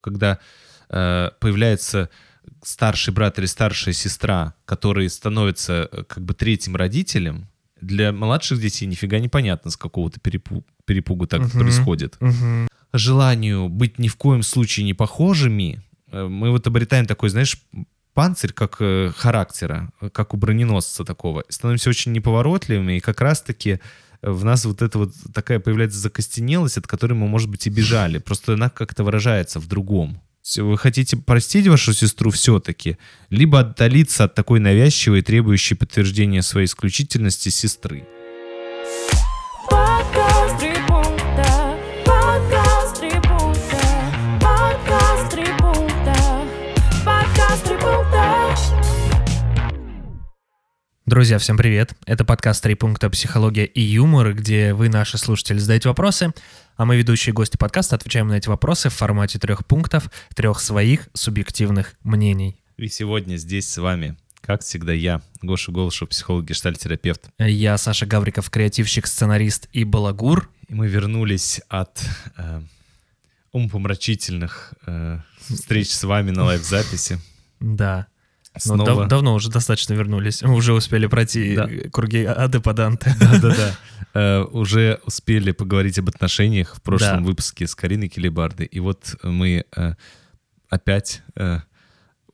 [0.00, 0.38] Когда
[0.90, 2.08] э, появляется
[2.62, 7.48] старший брат или старшая сестра, которые становятся э, как бы третьим родителем,
[7.80, 11.50] для младших детей нифига непонятно, с какого-то перепу- перепугу так Мгм.
[11.50, 12.16] происходит.
[12.20, 12.68] Мгм.
[12.92, 17.56] Желанию быть ни в коем случае не похожими, э, мы вот обретаем такой, знаешь,
[18.14, 21.44] панцирь как э, характера, как у броненосца такого.
[21.48, 23.78] Становимся очень неповоротливыми, и как раз-таки
[24.22, 28.18] в нас вот эта вот такая появляется закостенелость, от которой мы, может быть, и бежали.
[28.18, 30.20] Просто она как-то выражается в другом.
[30.56, 32.96] Вы хотите простить вашу сестру все-таки,
[33.28, 38.06] либо отдалиться от такой навязчивой, требующей подтверждения своей исключительности сестры.
[51.08, 51.94] Друзья, всем привет.
[52.04, 53.08] Это подкаст «Три пункта.
[53.08, 56.34] Психология и юмор», где вы, наши слушатели, задаете вопросы,
[56.76, 61.08] а мы, ведущие гости подкаста, отвечаем на эти вопросы в формате трех пунктов, трех своих
[61.14, 62.58] субъективных мнений.
[62.76, 67.30] И сегодня здесь с вами, как всегда, я, Гоша Голышев, психолог, гештальтерапевт.
[67.38, 70.50] Я Саша Гавриков, креативщик, сценарист и балагур.
[70.68, 72.04] И мы вернулись от
[72.36, 72.60] э,
[73.52, 77.18] умопомрачительных э, встреч с вами на лайв-записи.
[77.60, 78.08] Да.
[78.64, 78.84] Ну, Снова.
[79.02, 80.42] дав- давно уже достаточно вернулись.
[80.42, 81.68] Уже успели пройти Да.
[81.92, 83.14] круги ады по Данте.
[83.20, 83.76] Да-да-да.
[84.14, 87.28] Э, Уже успели поговорить об отношениях в прошлом Да.
[87.28, 88.64] выпуске с Кариной Келебарды.
[88.64, 89.94] И вот мы э,
[90.68, 91.60] опять э,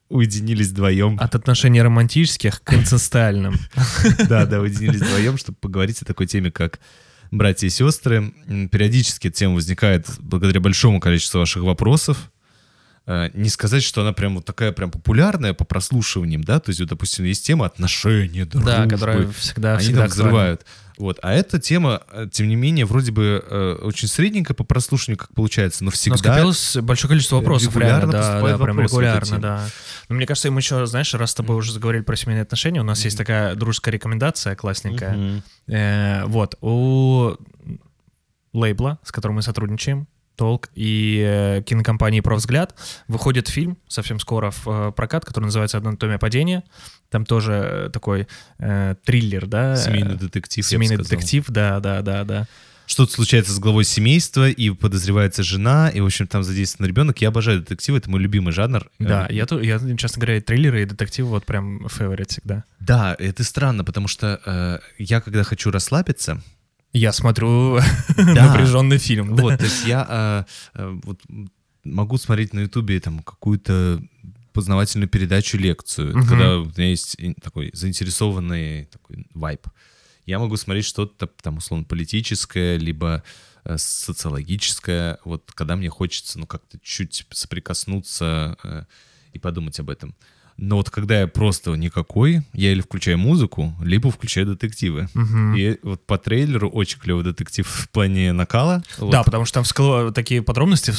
[0.08, 1.16] уединились вдвоем.
[1.20, 3.54] От отношений романтических к инцестуальным.
[4.28, 6.78] Да, да, уединились вдвоем, чтобы поговорить о такой теме, как
[7.30, 8.32] братья и сестры.
[8.70, 12.30] Периодически эта тема возникает благодаря большому количеству ваших вопросов.
[13.06, 16.80] Э, Не сказать, что она прям вот такая прям популярная по прослушиваниям, да, то есть,
[16.80, 18.70] вот, допустим, есть тема отношений, дружбы.
[18.70, 20.64] Да, которая всегда, Они всегда там взрывают.
[20.96, 21.18] Вот.
[21.22, 25.34] А эта тема, э, тем не менее, вроде бы э, очень средненькая по прослушиванию, как
[25.34, 26.16] получается, но Но всегда...
[26.16, 29.68] скопилось большое количество вопросов, регулярно реально, да, да, прям регулярно, да.
[30.08, 32.84] Но мне кажется, мы еще, знаешь, раз с тобой уже заговорили про семейные отношения, у
[32.84, 35.42] нас есть такая дружеская рекомендация классненькая.
[35.66, 37.34] Э, вот, у
[38.52, 42.74] лейбла, с которым мы сотрудничаем, Толк и э, кинокомпании «Про взгляд»
[43.08, 46.64] выходит фильм совсем скоро в э, прокат, который называется «Анатомия падения».
[47.10, 48.26] Там тоже э, такой
[48.58, 49.76] э, триллер, да?
[49.76, 52.48] Семейный детектив, Семейный детектив, да, да, да, да.
[52.86, 57.18] Что-то случается с главой семейства, и подозревается жена, и, в общем, там задействован ребенок.
[57.22, 58.90] Я обожаю детективы, это мой любимый жанр.
[58.98, 62.64] Да, я, я, честно говоря, и триллеры, и детективы вот прям фаворит всегда.
[62.80, 66.42] Да, это странно, потому что э, я, когда хочу расслабиться,
[66.94, 67.78] Я смотрю
[68.16, 68.46] Да.
[68.46, 69.36] напряженный фильм.
[69.36, 71.20] вот, то есть я э, вот
[71.84, 74.00] могу смотреть на Ютубе там какую-то
[74.52, 76.28] познавательную передачу, лекцию, Мгм.
[76.28, 79.66] когда у меня есть такой заинтересованный такой вайб.
[80.26, 83.22] Я могу смотреть что-то там условно политическое, либо
[83.64, 88.84] э, социологическое, вот когда мне хочется, ну, как-то чуть соприкоснуться э,
[89.32, 90.14] и подумать об этом.
[90.56, 95.08] Но вот когда я просто никакой, я или включаю музыку, либо включаю детективы.
[95.14, 95.54] Мгм.
[95.56, 98.82] И вот по трейлеру очень клевый детектив в плане накала.
[98.98, 99.24] Да, Вот.
[99.24, 100.92] потому что там вскла- такие подробности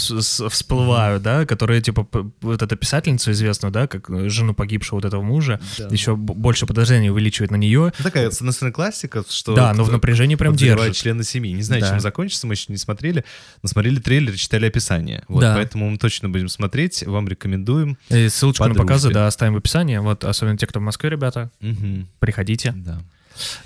[0.49, 2.07] всплывают, да, которые, типа,
[2.41, 5.87] вот эта писательница известную, да, как э, жену погибшего вот этого мужа, Да.
[5.89, 7.93] еще больше подозрений увеличивает на нее.
[7.97, 9.55] Ну, Такая, с одной классика, что...
[9.55, 10.95] Да, но в напряжении прям держит.
[10.95, 11.53] члены семьи.
[11.53, 11.89] Не знаю, Да.
[11.91, 13.23] чем закончится, мы еще не смотрели,
[13.63, 15.23] но смотрели трейлер, читали описание.
[15.27, 15.55] Вот, Да.
[15.55, 17.97] поэтому мы точно будем смотреть, вам рекомендуем.
[18.09, 19.97] И ссылочку По на показы, да, оставим в описании.
[19.97, 22.07] Вот, особенно те, кто в Москве, ребята, Мгм.
[22.19, 22.71] приходите.
[22.75, 23.01] Да.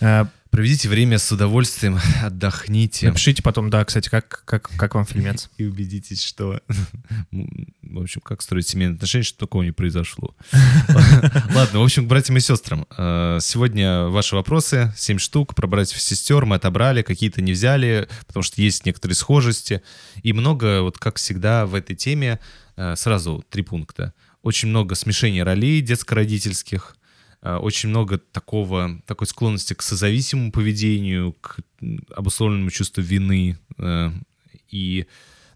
[0.01, 3.07] Э, Проведите время с удовольствием, отдохните.
[3.07, 5.47] Напишите потом, да, кстати, как, как, как вам фильмец.
[5.57, 6.59] И убедитесь, что,
[7.31, 10.35] в общем, как строить семейные отношения, что такого не произошло.
[11.53, 12.87] Ладно, в общем, к братьям и сестрам.
[12.97, 18.09] Э, Сегодня ваши вопросы, 7 штук, про братьев и сестер мы отобрали, какие-то не взяли,
[18.25, 19.83] потому что есть некоторые схожести.
[20.23, 22.39] И много, вот как всегда в этой теме,
[22.75, 24.13] э, сразу три пункта.
[24.41, 26.95] Очень много смешения ролей детско-родительских,
[27.41, 31.57] э, очень много такого, такой склонности к созависимому поведению, к
[32.15, 34.11] обусловленному чувству вины э,
[34.69, 35.05] и,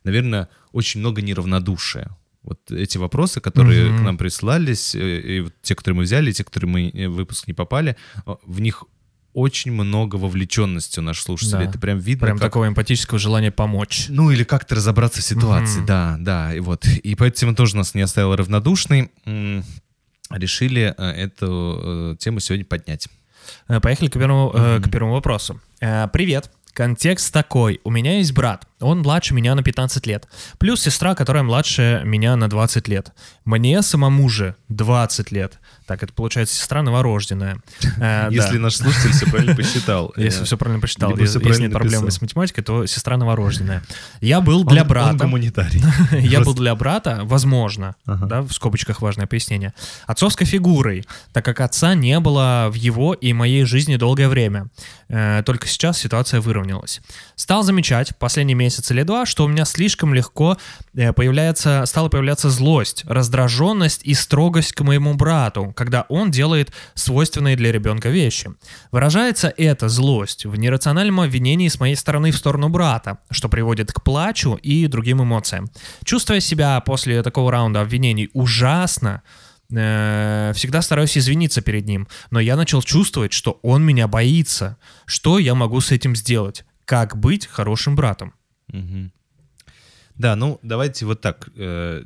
[0.04, 2.18] наверное, очень много неравнодушия.
[2.42, 3.98] Вот эти вопросы, которые Мгм.
[4.00, 7.14] к нам присылались, э, и вот те, которые мы взяли, и те, которые мы в
[7.14, 8.84] выпуск не попали, в них
[9.34, 11.66] очень много вовлеченности у наших слушателей.
[11.66, 11.70] Да.
[11.72, 14.06] Это прям видно, Прям как такого эмпатического желания помочь.
[14.10, 15.86] ну, или как-то разобраться в ситуации, Мгм.
[15.86, 16.86] да, да, и вот.
[16.86, 19.12] И поэтому тоже нас не оставила равнодушной.
[19.26, 19.64] М,
[20.30, 23.08] Решили э, эту э, тему сегодня поднять.
[23.68, 24.82] Э, Поехали к первому, Мгм.
[24.84, 25.60] к первому вопросу.
[25.80, 26.50] Привет.
[26.74, 27.82] Контекст такой.
[27.84, 28.66] У меня есть брат.
[28.84, 30.28] Он младше меня на 15 лет.
[30.58, 33.12] Плюс сестра, которая младше меня на 20 лет.
[33.46, 35.60] Мне самому же 20 лет.
[35.86, 37.58] Так, это получается сестра новорожденная.
[38.00, 40.14] Э, Если наш слушатель все правильно посчитал.
[40.18, 42.20] Если э, все правильно посчитал, если нет проблем написал.
[42.20, 43.84] с математикой, то сестра новорожденная.
[44.20, 45.18] Я был для Он брата.
[45.26, 45.84] гуманитарий.
[46.20, 49.74] Я был для брата, возможно, да, в скобочках важное пояснение,
[50.08, 54.68] отцовской фигурой, так как отца не было в его и моей жизни долгое время.
[55.10, 57.02] Э, только сейчас ситуация выровнялась.
[57.36, 60.58] Стал замечать последние месяцы или два, что у меня слишком легко
[60.96, 67.56] э, появляется, стала появляться злость, раздраженность и строгость к моему брату, когда он делает свойственные
[67.56, 68.52] для ребенка вещи.
[68.92, 74.02] Выражается эта злость в нерациональном обвинении с моей стороны в сторону брата, что приводит к
[74.02, 75.70] плачу и другим эмоциям.
[76.04, 79.22] Чувствуя себя после такого раунда обвинений ужасно,
[79.72, 84.78] э, всегда стараюсь извиниться перед ним, но я начал чувствовать, что он меня боится.
[85.06, 86.66] Что я могу с этим сделать?
[86.86, 88.34] Как быть хорошим братом?
[88.74, 89.12] Мгм.
[90.16, 91.50] Да, ну давайте вот так.
[91.56, 92.04] э,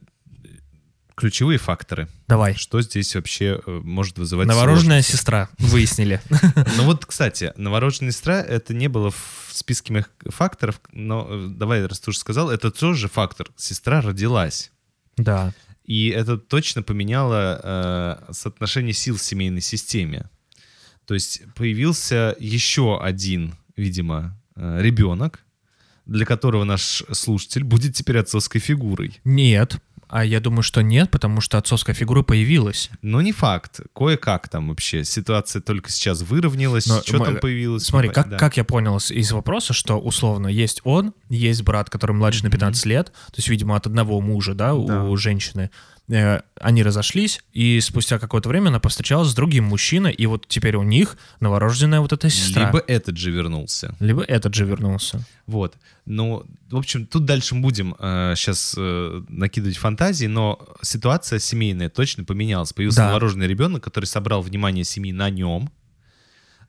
[1.16, 2.08] Ключевые факторы.
[2.28, 2.54] Давай.
[2.54, 6.22] Что здесь вообще э, может вызывать Новорожденная сестра, выяснили.
[6.78, 11.84] Ну вот, кстати, новорожденная сестра, это не было в списке моих факторов, но э, давай,
[11.88, 13.48] раз ты уже сказал, это тоже фактор.
[13.56, 14.72] Сестра родилась.
[15.18, 15.54] Да.
[15.86, 20.30] И это точно поменяло э, соотношение сил в семейной системе.
[21.06, 25.40] То есть появился еще один, видимо, э, ребенок,
[26.08, 29.20] для которого наш слушатель будет теперь отцовской фигурой.
[29.24, 29.78] Нет.
[30.10, 32.90] А я думаю, что нет, потому что отцовская фигура появилась.
[33.02, 33.82] Но не факт.
[33.94, 35.04] Кое-как там вообще.
[35.04, 36.88] Ситуация только сейчас выровнялась.
[36.88, 37.84] Но что мы- там появилось?
[37.84, 38.38] Смотри, как, да.
[38.38, 42.86] как я понял из, вопроса, что условно есть он, есть брат, который младше на 15
[42.86, 45.04] лет, то есть, видимо, от одного мужа, да, Да.
[45.04, 45.72] у женщины.
[46.10, 50.78] Э, они разошлись, и спустя какое-то время она повстречалась с другим мужчиной, и вот теперь
[50.78, 52.68] у них новорожденная вот эта сестра.
[52.68, 53.94] Либо этот же вернулся.
[54.00, 55.22] Либо этот же вернулся.
[55.48, 55.76] Вот.
[56.06, 62.72] Ну, в общем, тут дальше мы будем сейчас накидывать фантазии, но ситуация семейная точно поменялась.
[62.72, 63.08] Появился Да.
[63.08, 65.70] новорожденный ребенок, который собрал внимание семьи на нем.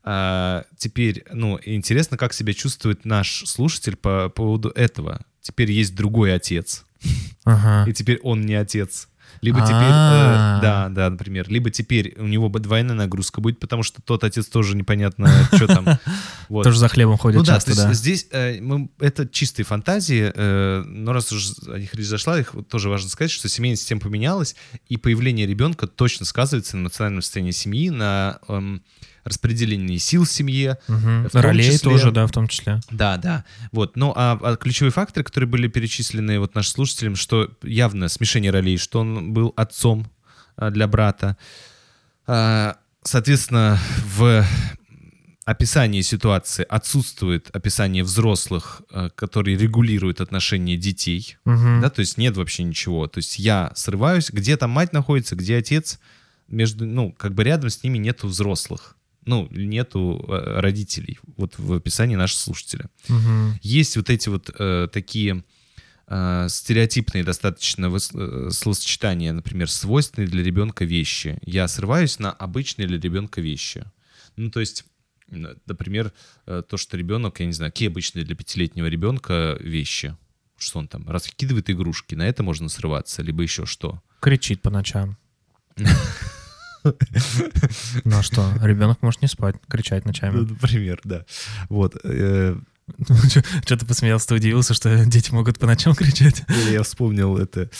[0.04, 5.20] А, теперь, ну, интересно, как себя чувствует наш слушатель по поводу этого.
[5.42, 6.84] Теперь есть другой отец,
[7.44, 7.88] Ага.
[7.88, 9.07] и теперь он не отец.
[9.40, 10.58] Либо теперь, А.
[10.58, 14.24] э, да, да, например, либо теперь у него б- двойная нагрузка будет, потому что тот
[14.24, 15.86] отец тоже непонятно, что там.
[16.48, 16.62] Вот.
[16.64, 17.92] Тоже за хлебом ходит Ну да, часто, да.
[17.92, 22.54] здесь э, мы, это чистые фантазии, э, но раз уж о них речь зашла, их
[22.54, 24.56] вот тоже важно сказать, что семейная система поменялась,
[24.88, 28.82] и появление ребенка точно сказывается на эмоциональном состоянии семьи, на эм,
[29.24, 30.78] распределении сил в семье.
[30.86, 32.80] В том Ролей числе- тоже, да, в том числе.
[32.90, 33.44] Да, да.
[33.72, 33.96] Вот.
[33.96, 38.78] Ну, а, а ключевые факторы, которые были перечислены вот нашим слушателям, что явно смешение ролей,
[38.78, 40.10] что он был отцом
[40.56, 41.36] а, для брата.
[42.26, 44.44] А, Соответственно, в
[45.46, 51.38] описании ситуации отсутствует описание взрослых, а, которые регулируют отношения детей.
[51.46, 51.80] Мгм.
[51.80, 53.06] Да, то есть нет вообще ничего.
[53.06, 55.98] То есть я срываюсь, где там мать находится, где отец,
[56.48, 58.94] между, ну, как бы рядом с ними нету взрослых.
[59.28, 61.18] Ну, нету э, родителей.
[61.36, 62.88] Вот в описании нашего слушателя.
[63.08, 63.58] Мгм.
[63.60, 65.44] Есть вот эти вот э, такие
[66.06, 71.38] э, стереотипные достаточно выс- э, словосочетания, например, свойственные для ребенка вещи.
[71.42, 73.84] Я срываюсь на обычные для ребенка вещи.
[74.36, 74.86] Ну, то есть,
[75.26, 76.14] например,
[76.46, 80.16] э, то, что ребенок, я не знаю, какие обычные для пятилетнего ребенка вещи.
[80.56, 84.00] Что он там, раскидывает игрушки, на это можно срываться, либо еще что.
[84.20, 85.18] Кричит по ночам.
[86.84, 90.40] Ну а что, ребенок может не спать, кричать Ну, ночами.
[90.40, 91.24] Например, да.
[91.68, 91.96] Вот.
[92.04, 92.56] э,
[93.64, 96.44] Что ты посмеялся, ты удивился, что дети могут по ночам кричать?
[96.70, 97.70] Я вспомнил это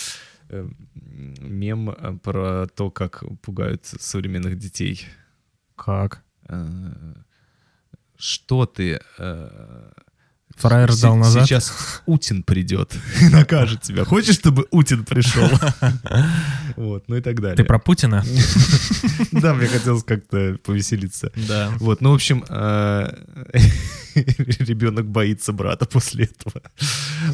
[0.49, 5.07] э, мем э, про то, как пугают современных детей.
[5.77, 6.23] Как?
[8.17, 9.01] Что ты...
[10.59, 11.47] Фраер сдал назад?
[11.47, 14.05] Сейчас Утин придет и накажет тебя.
[14.05, 15.49] Хочешь, чтобы Утин пришел?
[16.77, 17.57] Вот, ну и так далее.
[17.57, 18.25] Ты про Путина?
[19.33, 21.33] Да, мне хотелось как-то повеселиться.
[21.49, 21.73] Да.
[21.81, 23.11] Вот, ну, в общем, э,
[24.15, 26.63] ребенок боится брата после этого.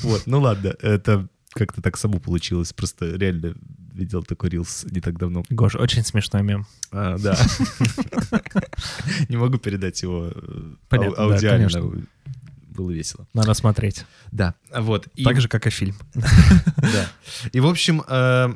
[0.03, 2.73] Вот, ну ладно, это как-то так само получилось.
[2.73, 3.55] Просто реально
[3.93, 5.45] видел такой рилс не так давно.
[5.51, 6.67] Гош, очень смешной мем.
[6.91, 7.37] А, да.
[9.29, 11.69] Не могу передать его э, аудиально.
[12.75, 13.27] Было весело.
[13.35, 14.05] Надо смотреть.
[14.33, 15.07] Да, вот.
[15.15, 15.95] И- Так же, как и фильм.
[16.15, 17.09] да.
[17.53, 18.55] И, в общем, э,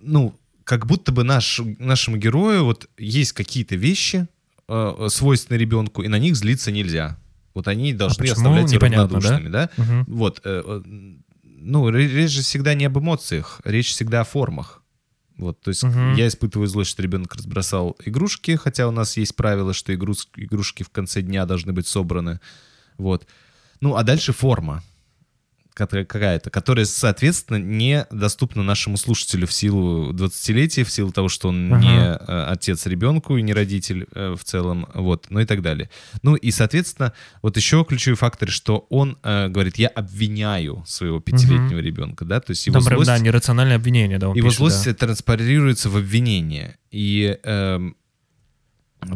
[0.00, 0.34] ну,
[0.64, 4.26] как будто бы наш, нашему герою вот есть какие-то вещи,
[4.68, 7.18] э, свойственные ребенку, и на них злиться нельзя.
[7.54, 8.32] Вот они должны почему?
[8.36, 8.78] оставлять да?
[9.02, 9.70] равнодушными, да?
[9.76, 10.04] Мгм.
[10.08, 10.40] Вот.
[10.44, 10.82] э,
[11.44, 14.81] ну, ре- речь же всегда не об эмоциях, речь всегда о формах.
[15.42, 16.14] Вот, то есть Мгм.
[16.14, 20.84] я испытываю злость, что ребенок разбросал игрушки, хотя у нас есть правило, что игрус- игрушки
[20.84, 22.38] в конце дня должны быть собраны.
[22.96, 23.26] Вот.
[23.80, 24.82] Ну, а дальше форма
[25.74, 31.82] какая-то, которая, соответственно, недоступна нашему слушателю в силу 20-летия, в силу того, что он Ага.
[31.82, 35.90] не э, отец ребенку и не родитель э, в целом, вот, ну и так далее.
[36.22, 37.12] Ну и, соответственно,
[37.42, 42.50] вот еще ключевой фактор, что он э, говорит, я обвиняю своего пятилетнего ребенка, да, то
[42.50, 43.06] есть его Там злость...
[43.06, 44.94] да, нерациональное обвинение, да, Его пишет, злость да.
[44.94, 46.76] транспарируется в обвинение.
[46.90, 47.96] И эм,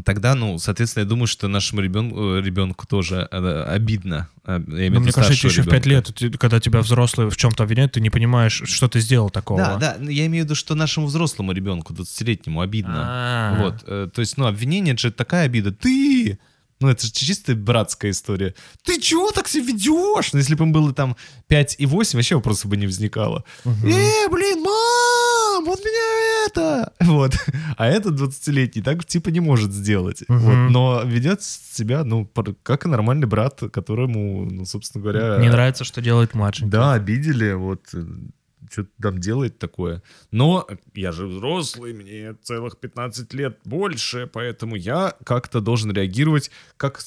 [0.05, 4.29] тогда, ну, соответственно, я думаю, что нашему ребенку, ребенку тоже э, обидно.
[4.45, 5.89] э, я имею в Ну, мне кажется, старшего еще в 5 ребенка.
[6.11, 9.59] лет, ты- когда тебя взрослые в чем-то обвиняют, ты не понимаешь, что ты сделал такого.
[9.61, 13.03] Да, да, ну, я имею в виду, что нашему взрослому ребенку, 20-летнему, обидно.
[13.07, 13.57] А.
[13.59, 15.73] Вот, э, то есть, ну, обвинение это же такая обида.
[15.73, 16.39] Ты!
[16.79, 18.55] Ну, это же чисто братская история.
[18.85, 20.35] Ты чего так себя ведешь?
[20.35, 21.17] Ну, если бы им было там
[21.47, 23.45] 5 и 8, вообще вопросов бы не возникало.
[23.65, 23.71] Э,
[24.31, 26.93] блин, мам, вот меня это!
[27.01, 27.35] Вот.
[27.77, 30.23] А этот 20-летний так типа не может сделать.
[30.29, 30.39] Мгм.
[30.41, 30.71] Вот.
[30.71, 32.31] Но ведет себя, ну,
[32.63, 35.39] как и нормальный брат, которому, ну, собственно говоря...
[35.41, 36.69] Не нравится, что делает младший.
[36.69, 37.81] Да, обидели, вот
[38.71, 40.03] что-то там делает такое.
[40.33, 47.01] Но я же взрослый, мне целых 15 лет больше, поэтому я как-то должен реагировать как...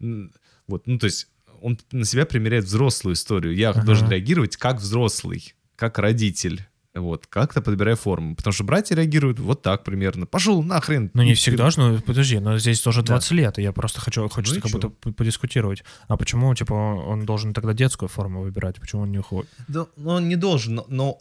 [0.00, 0.32] м,
[0.66, 1.28] Вот, ну то есть
[1.62, 3.54] он на себя примеряет взрослую историю.
[3.54, 3.82] Я Ага.
[3.84, 6.66] должен реагировать как взрослый, как родитель.
[6.94, 8.36] Вот, как-то подбирая форму.
[8.36, 10.26] Потому что братья реагируют вот так примерно.
[10.26, 11.10] Пошел нахрен.
[11.12, 13.14] Ну, не всегда же, ну, подожди, но здесь тоже Да.
[13.14, 15.82] 20 лет, и я просто хочу, хочется Ну как будто подискутировать.
[16.06, 18.80] А почему, типа, он должен тогда детскую форму выбирать?
[18.80, 19.50] Почему он не уходит?
[19.66, 21.18] Да, ну, он не должен, но, но,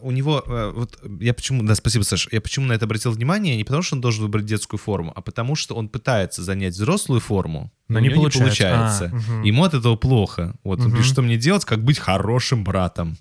[0.00, 3.10] э, у него, э, вот я почему, да, спасибо, Саш, я почему на это обратил
[3.10, 6.74] внимание, не потому что он должен выбрать детскую форму, а потому что он пытается занять
[6.74, 8.38] взрослую форму, Но не получается.
[8.62, 9.10] получается.
[9.12, 9.42] А, мгм.
[9.42, 10.54] Ему от этого плохо.
[10.62, 10.96] Вот он Мгм.
[10.98, 13.16] пишет, что мне делать, как быть хорошим братом.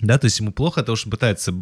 [0.00, 1.54] Да, то есть ему плохо от того, что он пытается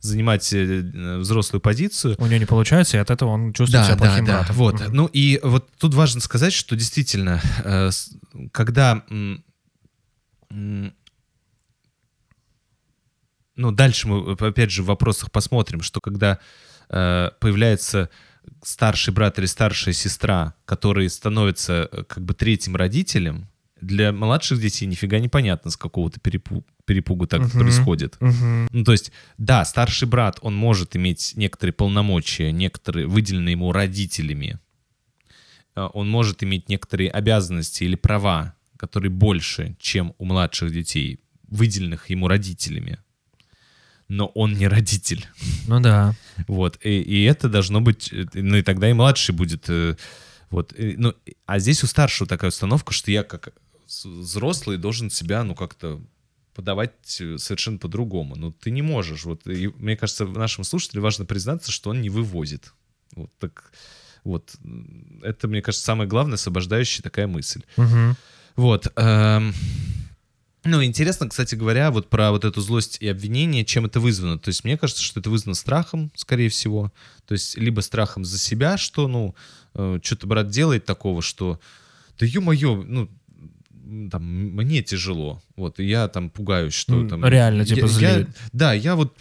[0.00, 3.96] занимать э, э, взрослую позицию, У него не получается, и от этого он чувствует себя
[3.96, 4.56] плохим братом.
[4.56, 4.80] вот.
[4.80, 4.94] Мгм.
[4.94, 7.90] Ну и вот тут важно сказать, что действительно, э,
[8.52, 9.02] когда,
[10.50, 10.92] ну
[13.56, 16.38] дальше мы опять же в вопросах посмотрим, что когда
[16.88, 18.10] появляется
[18.62, 23.48] старший брат или старшая сестра, которые становятся как бы третьим родителем,
[23.80, 27.50] для младших детей нифига не понятно, с какого-то перепу- перепугу так Мгм.
[27.50, 28.16] происходит.
[28.20, 28.68] Мгм.
[28.72, 34.58] Ну, то есть, да, старший брат, он может иметь некоторые полномочия, некоторые выделенные ему родителями.
[35.74, 42.08] А, Он может иметь некоторые обязанности или права, которые больше, чем у младших детей, выделенных
[42.10, 42.98] ему родителями.
[44.08, 45.26] Но он не родитель.
[45.66, 46.14] Ну да.
[46.48, 46.78] Вот.
[46.84, 48.10] И, и это должно быть...
[48.12, 49.64] э, Ну, и тогда и младший будет...
[49.68, 49.96] э,
[50.50, 50.72] Вот.
[50.78, 51.12] э, Ну,
[51.44, 53.52] а здесь у старшего такая установка, что я как
[54.04, 56.00] взрослый должен себя, ну, как-то
[56.54, 58.34] подавать э, совершенно по-другому.
[58.36, 59.24] Ну, ты не можешь.
[59.24, 59.46] Вот.
[59.46, 62.72] И мне кажется, нашим слушателям важно признаться, что он не вывозит.
[63.14, 63.72] Вот так...
[64.24, 64.56] Вот.
[65.22, 67.62] Это, мне кажется, самое главное, освобождающая такая мысль.
[67.76, 68.16] Мгм.
[68.56, 68.90] Вот.
[68.96, 69.52] эм,
[70.64, 74.36] Ну, интересно, кстати говоря, вот про вот эту злость и обвинение, чем это вызвано.
[74.38, 76.92] То есть мне кажется, что это вызвано страхом, скорее всего.
[77.26, 79.36] То есть либо страхом за себя, что, ну,
[80.02, 81.60] что-то брат делает такого, что,
[82.18, 83.08] да ё-моё, ну,
[84.10, 85.42] там, мне тяжело.
[85.56, 87.24] Вот, и я там пугаюсь, что там...
[87.24, 89.16] реально, типа, я- я- да, я вот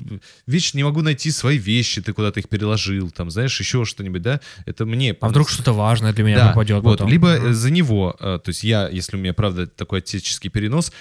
[0.47, 4.39] вечно не могу найти свои вещи, ты куда-то их переложил, там, знаешь, еще что-нибудь, да?
[4.65, 5.15] Это мне...
[5.21, 7.09] А вдруг что-то важное для меня Да, попадет вот, потом?
[7.09, 10.91] либо э, за него, э, то есть я, если у меня, правда, такой отеческий перенос,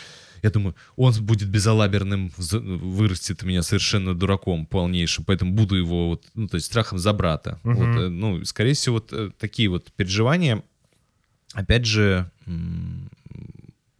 [0.43, 6.25] я думаю, он будет безалаберным, за- вырастет меня совершенно дураком полнейшим, поэтому буду его, вот,
[6.35, 7.59] ну, то есть страхом за брата.
[7.63, 7.77] Мгм.
[7.77, 10.63] Вот, э, ну, скорее всего, вот такие вот переживания,
[11.55, 12.31] опять же,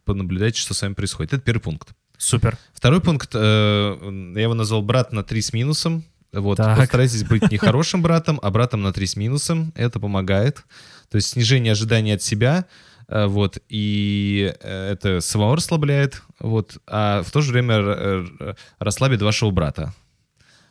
[0.05, 1.33] понаблюдайте, что с вами происходит.
[1.33, 1.89] Это первый пункт.
[2.17, 2.57] Супер.
[2.73, 6.03] Второй пункт, э, я его назвал брат на 3 с минусом.
[6.31, 6.77] Вот, Так.
[6.77, 9.73] постарайтесь быть не хорошим братом, а братом на 3 с минусом.
[9.75, 10.63] Это помогает.
[11.09, 12.65] То есть снижение ожиданий от себя,
[13.07, 19.21] э, вот, и э, это самого расслабляет, вот, а в то же время р- расслабит
[19.21, 19.93] вашего брата.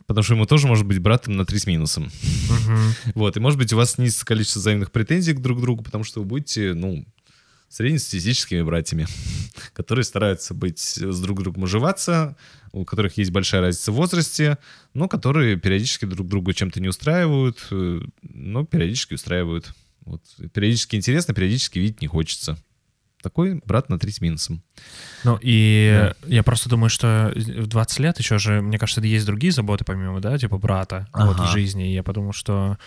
[0.07, 2.11] Потому что ему тоже может быть братом на 3 с минусом.
[2.49, 2.77] Мгм.
[3.15, 6.19] Вот, и может быть у вас снизится количество взаимных претензий к друг другу, потому что
[6.19, 7.05] вы будете, ну,
[7.69, 9.07] среднестатистическими братьями,
[9.73, 12.35] которые стараются быть с друг другом уживаться,
[12.71, 14.57] у которых есть большая разница в возрасте,
[14.93, 19.73] но которые периодически друг друга чем-то не устраивают, э, но периодически устраивают.
[20.05, 20.21] Вот.
[20.53, 22.57] Периодически интересно, периодически видеть не хочется.
[23.23, 24.61] Такой брат на 3 с минусом.
[25.23, 29.51] Ну и я просто думаю, что в 20 лет еще же, мне кажется, есть другие
[29.51, 31.47] заботы помимо, да, типа брата вот, Ага.
[31.47, 31.89] в жизни.
[31.89, 32.77] И я подумал, что,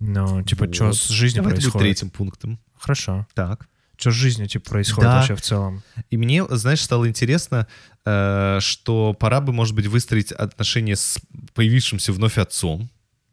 [0.00, 0.96] ну, типа, что Вот.
[0.96, 1.78] с жизнью Давай происходит.
[1.84, 2.58] третьим пунктом.
[2.76, 3.24] Хорошо.
[3.34, 3.68] Так.
[3.96, 5.16] Что с жизнью, типа, происходит Да.
[5.18, 5.82] вообще в целом?
[6.10, 7.66] И мне, знаешь, стало интересно,
[8.04, 11.18] э, что пора бы, может быть, выстроить отношения с
[11.54, 12.88] появившимся вновь отцом.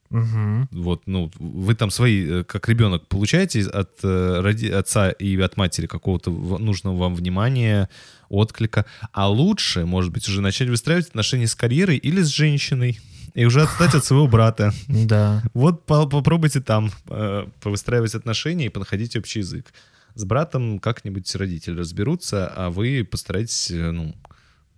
[0.10, 0.68] Мгм.
[0.72, 5.56] Вот, ну, вы там свои, э, как ребенок, получаете от э, роди- отца и от
[5.58, 7.88] матери какого-то нужного вам внимания,
[8.28, 8.86] отклика.
[9.14, 13.00] А лучше, может быть, уже начать выстраивать отношения с карьерой или с женщиной.
[13.34, 14.74] И уже отстать от своего брата.
[14.90, 15.42] Да.
[15.54, 19.74] Вот по- попробуйте там э, повыстраивать отношения и понаходить общий язык.
[20.16, 24.16] С братом как-нибудь родители разберутся, а вы постарайтесь, э, ну...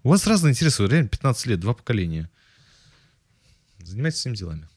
[0.04, 2.30] У вас разные интересы, реально 15 лет, два поколения.
[3.80, 4.68] Занимайтесь своими делами.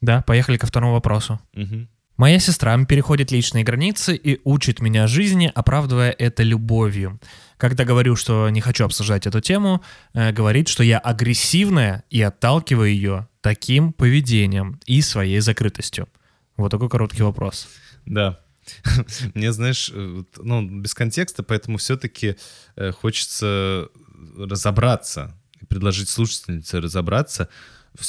[0.00, 1.40] Да, поехали ко второму вопросу.
[1.54, 1.88] Мгм.
[2.18, 7.20] Моя сестра переходит личные границы и учит меня жизни, оправдывая это любовью.
[7.58, 9.82] Когда говорю, что не хочу обсуждать эту тему,
[10.14, 16.08] э, говорит, что я агрессивная и отталкиваю ее таким поведением и своей закрытостью.
[16.56, 17.68] Вот такой короткий вопрос.
[18.04, 18.40] Да.
[19.34, 22.36] Мне, знаешь, э, ну, без контекста, поэтому все-таки
[23.00, 23.88] хочется
[24.36, 25.34] разобраться,
[25.68, 27.48] предложить слушательнице разобраться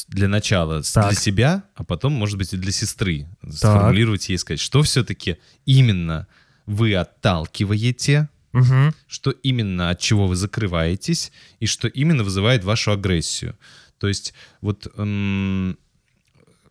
[0.07, 1.09] для начала Так.
[1.09, 3.27] для себя, а потом, может быть, и для сестры.
[3.49, 6.27] Сформулировать ей, сказать, что все-таки именно
[6.65, 8.93] вы отталкиваете, Мгм.
[9.07, 13.57] что именно от чего вы закрываетесь и что именно вызывает вашу агрессию.
[13.99, 15.77] То есть вот м,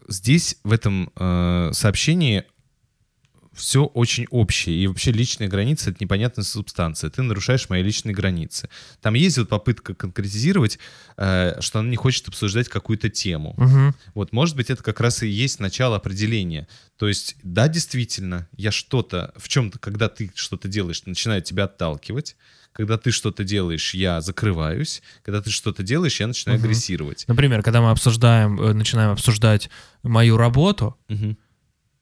[0.08, 2.44] здесь в этом э, сообщении
[3.58, 4.76] все очень общее.
[4.76, 7.10] И вообще личные границы— это непонятная субстанция.
[7.10, 8.68] Ты нарушаешь мои личные границы.
[9.02, 10.78] Там есть вот попытка конкретизировать,
[11.16, 13.54] э, что она не хочет обсуждать какую-то тему.
[13.58, 13.94] Мгм.
[14.14, 16.68] Вот, может быть, это как раз и есть начало определения.
[16.96, 22.36] То есть, да, действительно, я что-то, в чем-то, когда ты что-то делаешь, начинает тебя отталкивать.
[22.72, 25.02] Когда ты что-то делаешь, я закрываюсь.
[25.24, 26.66] Когда ты что-то делаешь, я начинаю Мгм.
[26.66, 27.24] агрессировать.
[27.26, 29.68] Например, когда мы обсуждаем, э, начинаем обсуждать
[30.04, 31.36] мою работу, Мгм.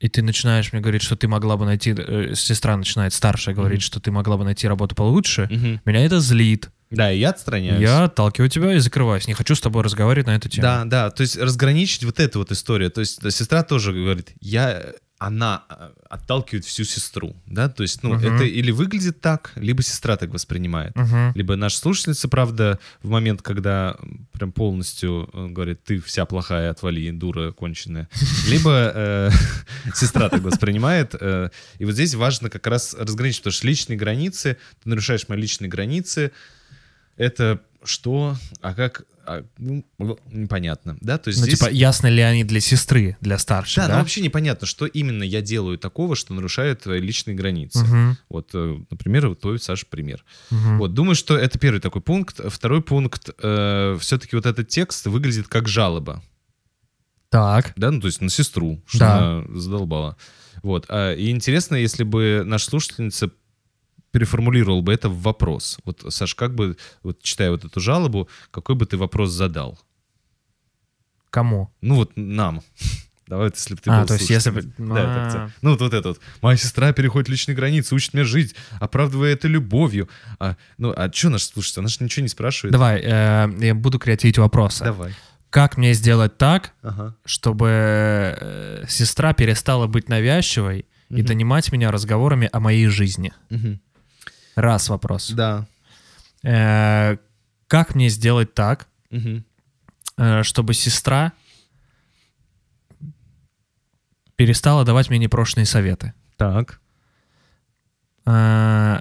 [0.01, 3.79] И ты начинаешь мне говорить, что ты могла бы найти, э, сестра начинает старшая говорить,
[3.79, 3.83] Мгм.
[3.87, 5.81] что ты могла бы найти работу получше, Мгм.
[5.85, 6.69] меня это злит.
[6.91, 7.81] Да, и я отстраняюсь.
[7.81, 9.27] Я отталкиваю тебя и закрываюсь.
[9.27, 10.63] Не хочу с тобой разговаривать на эту тему.
[10.63, 12.91] Да, да, то есть разграничить вот эту вот историю.
[12.93, 18.15] То есть сестра тоже говорит, я, она э, отталкивает всю сестру, да, то есть, ну,
[18.15, 18.25] Мгм.
[18.35, 20.95] это или выглядит так, либо сестра так воспринимает.
[20.95, 21.33] Мгм.
[21.35, 23.97] Либо наша слушательница, правда, в момент, когда
[24.33, 28.09] прям полностью э, говорит, ты вся плохая, отвали, дура конченая.
[28.49, 29.31] Либо э,
[29.95, 31.15] сестра так воспринимает.
[31.19, 35.41] э, И вот здесь важно как раз разграничить, потому что личные границы, ты нарушаешь мои
[35.41, 36.33] личные границы,
[37.17, 39.85] это что, а как, а, ну,
[40.31, 41.59] непонятно, да, то есть Ну, здесь...
[41.59, 43.95] типа, ясно ли они для сестры, для старшей, Да, да?
[43.95, 47.85] ну вообще непонятно, что именно я делаю такого, что нарушает личные границы.
[47.85, 50.25] Мгм, Вот, э, например, вот твой, Саша, пример.
[50.51, 50.79] мгм.
[50.79, 52.41] Вот, думаю, что это первый такой пункт.
[52.49, 56.23] Второй пункт, все-таки вот этот текст выглядит как жалоба,
[57.29, 57.73] Так.
[57.77, 59.17] да, ну то есть на сестру, что Да.
[59.19, 60.17] она задолбала.
[60.63, 63.31] Вот, а, и интересно, если бы наша слушательница
[64.17, 65.79] переформулировала бы это в вопрос.
[65.85, 69.79] Вот, Саш, как бы, вот читая вот эту жалобу, какой бы ты вопрос задал?
[71.29, 71.71] Кому?
[71.83, 72.63] Ну вот нам.
[73.27, 74.63] Давай, если бы ты А, был то есть если бы-.
[74.79, 75.47] Да, целом.
[75.47, 75.51] А.
[75.61, 76.21] Ну вот, вот это вот.
[76.41, 80.09] Моя сестра переходит личные границы, учит меня жить, оправдывая это любовью.
[80.39, 81.81] А, ну, а что наша слушательница?
[81.81, 82.73] Она же ничего не спрашивает.
[82.73, 84.83] Давай, э, я буду креативить вопросы.
[84.85, 85.13] Давай.
[85.51, 87.15] Как мне сделать так, Ага.
[87.27, 87.69] чтобы
[88.41, 91.27] э, сестра перестала быть навязчивой и Мгм.
[91.27, 93.33] донимать меня разговорами о моей жизни?
[93.51, 93.81] Мгм.
[94.57, 95.31] Раз вопрос.
[95.31, 95.67] Да.
[96.43, 97.17] Э,
[97.69, 98.89] как мне сделать так,
[100.19, 101.33] э, чтобы сестра
[104.37, 106.13] перестала давать мне непрошенные советы?
[106.37, 106.81] Так.
[108.27, 108.99] Э,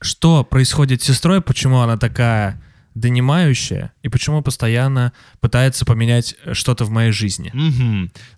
[0.00, 2.62] Что происходит с сестрой, почему она такая
[2.94, 7.52] донимающая, и почему постоянно пытается поменять что-то в моей жизни?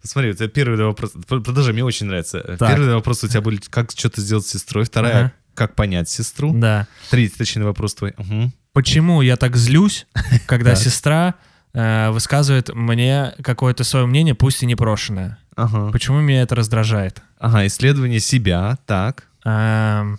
[0.02, 1.12] Смотри, у тебя первый вопрос.
[1.26, 2.40] Продолжай, мне очень нравится.
[2.58, 2.70] Так.
[2.76, 4.84] Первый вопрос у тебя был, как что-то сделать с сестрой.
[4.84, 5.32] Вторая, Ага.
[5.60, 6.54] Как понять сестру.
[6.54, 6.88] Да.
[7.10, 8.14] Третий, точнее, вопрос твой.
[8.16, 8.50] Мгм.
[8.72, 10.06] Почему я так злюсь,
[10.46, 11.34] когда сестра
[11.74, 15.38] э, высказывает мне какое-то свое мнение, пусть и непрошенное?
[15.56, 15.90] Ага.
[15.92, 17.20] Почему меня это раздражает?
[17.38, 18.78] Ага, исследование себя.
[18.86, 19.26] Так.
[19.44, 20.18] Эм,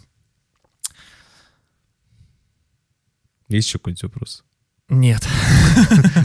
[3.50, 4.44] Есть еще какой-нибудь вопрос?
[4.90, 5.28] Нет.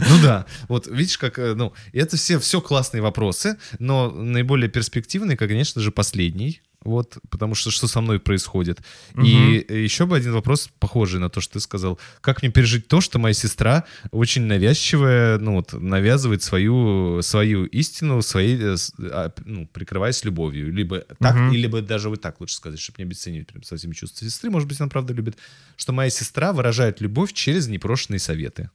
[0.09, 5.35] Ну да, вот видишь, как, э, ну, это все, все классные вопросы, но наиболее перспективный,
[5.35, 8.79] конечно же, последний, вот, потому что что со мной происходит.
[9.21, 11.99] И еще бы один вопрос, похожий на то, что ты сказал.
[12.21, 18.21] Как мне пережить то, что моя сестра очень навязчивая, ну вот, навязывает свою, свою истину,
[18.21, 18.75] своей, э,
[19.11, 20.71] а, ну, прикрываясь любовью.
[20.71, 21.51] Либо так, Мгм.
[21.53, 24.49] и либо даже вот так лучше сказать, чтобы не обесценивать прям совсем чувства сестры.
[24.49, 25.37] Может быть, она правда любит.
[25.75, 28.69] Что моя сестра выражает любовь через непрошенные советы.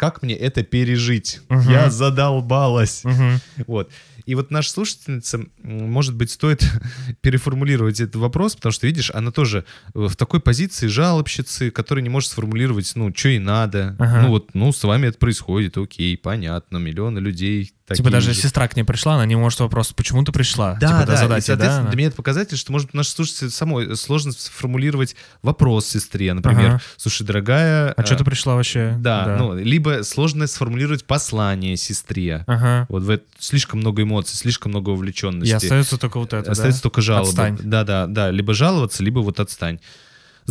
[0.00, 1.42] Как мне это пережить?
[1.50, 1.70] Мгм.
[1.70, 3.04] Я задолбалась.
[3.04, 3.38] Мгм.
[3.66, 3.90] Вот.
[4.24, 6.64] И вот наша слушательница, может быть, стоит
[7.20, 12.08] переформулировать этот вопрос, потому что, видишь, она тоже э, в такой позиции жалобщицы, которая не
[12.08, 13.94] может сформулировать, ну, что ей надо.
[13.98, 14.22] Ага.
[14.22, 18.40] Ну, вот, ну, с вами это происходит, окей, понятно, миллионы людей Типа даже же.
[18.40, 20.76] сестра к ней пришла, она не может вопрос, почему ты пришла?
[20.80, 21.90] Да, типа, да, и, задать ей, соответственно, да?
[21.90, 26.80] для меня это показатель, что, может, наш слушатель самой сложно сформулировать вопрос сестре, например, Ага.
[26.96, 27.92] слушай, дорогая...
[27.92, 28.96] А что э, ты пришла вообще?
[28.98, 32.44] Да, ну, либо сложно сформулировать послание сестре.
[32.46, 32.86] Ага.
[32.88, 35.50] Вот в это слишком много эмоций, слишком много вовлеченности.
[35.50, 36.82] И остается только вот это, Остается да?
[36.82, 37.28] только жалобы.
[37.28, 37.58] Отстань.
[37.62, 38.30] Да, да, да.
[38.30, 39.80] Либо жаловаться, либо вот отстань.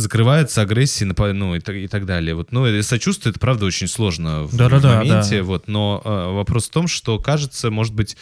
[0.00, 2.34] Закрывается агрессия, напа- ну и так, и так далее.
[2.34, 5.38] Вот, ну, и сочувствие, это правда очень сложно в, Да-да-да, в моменте.
[5.38, 5.42] да.
[5.44, 8.16] Вот, но э, вопрос в том, что кажется, может быть,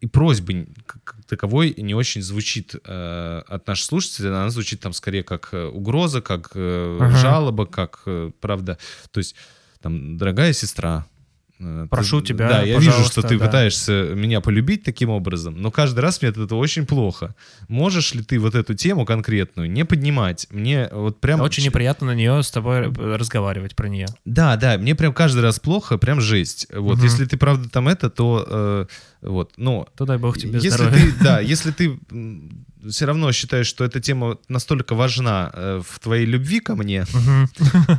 [0.00, 4.30] и просьбы как таковой не очень звучит э, от наших слушателей.
[4.30, 7.16] Она звучит там скорее как э, угроза, как э, Ага.
[7.16, 8.78] жалоба, как э, правда.
[9.12, 9.36] То есть,
[9.80, 11.06] там, дорогая сестра.
[11.60, 13.46] Э, Прошу ты- тебя, Да, я вижу, что ты да.
[13.46, 17.34] пытаешься меня полюбить таким образом, но каждый раз мне от этого очень плохо.
[17.68, 20.46] Можешь ли ты вот эту тему конкретную не поднимать?
[20.50, 21.40] Мне вот прям...
[21.40, 24.06] Очень неприятно на нее с тобой разговаривать про нее.
[24.24, 26.66] Да, да, мне прям каждый раз плохо, прям жесть.
[26.74, 27.04] Вот, Мгм.
[27.04, 28.86] если ты правда там это, то э,
[29.22, 29.86] вот, но...
[29.96, 30.98] То дай бог тебе если здоровья.
[31.18, 31.98] ты, да, если ты
[32.88, 37.04] все равно считаешь, что эта тема настолько важна э, в твоей любви ко мне,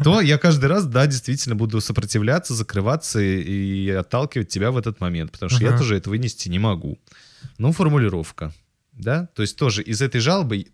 [0.04, 5.00] то я каждый раз, да, действительно буду сопротивляться, закрываться и, и отталкивать тебя в этот
[5.00, 7.00] момент, потому что я тоже этого вынести не могу.
[7.58, 8.54] Ну, формулировка,
[8.94, 10.66] да, то есть тоже из этой жалобы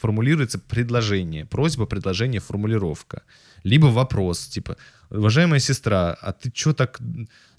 [0.00, 3.22] формулируется предложение, просьба, предложение, формулировка.
[3.64, 4.76] Либо вопрос, типа,
[5.10, 7.00] уважаемая сестра, а ты что так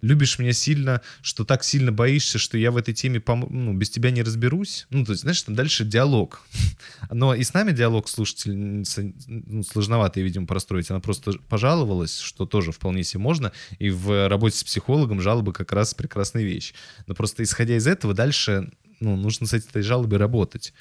[0.02, 3.90] любишь меня сильно, что так сильно боишься, что я в этой теме пом- ну, без
[3.90, 4.88] тебя не разберусь?
[4.90, 6.42] Ну, то есть, знаешь, там дальше диалог.
[7.12, 10.90] Но и с нами диалог слушательница ну, сложновато, видимо, простроить.
[10.92, 13.52] Она просто пожаловалась, что тоже вполне себе можно.
[13.80, 16.74] И в работе с психологом жалобы как раз прекрасная вещь.
[17.06, 20.74] Но просто исходя из этого, дальше ну, нужно с этой жалобой работать.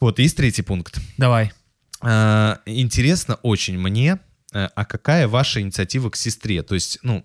[0.00, 0.98] Вот, и есть третий пункт.
[1.18, 1.52] Давай.
[2.00, 4.18] А, Интересно очень мне,
[4.52, 6.62] э, а какая ваша инициатива к сестре?
[6.62, 7.24] То есть, ну,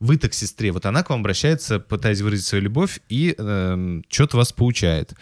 [0.00, 3.32] вы-то к сестре, вот она к вам обращается, пытаясь выразить свою любовь и
[4.08, 5.14] что-то вас поучает.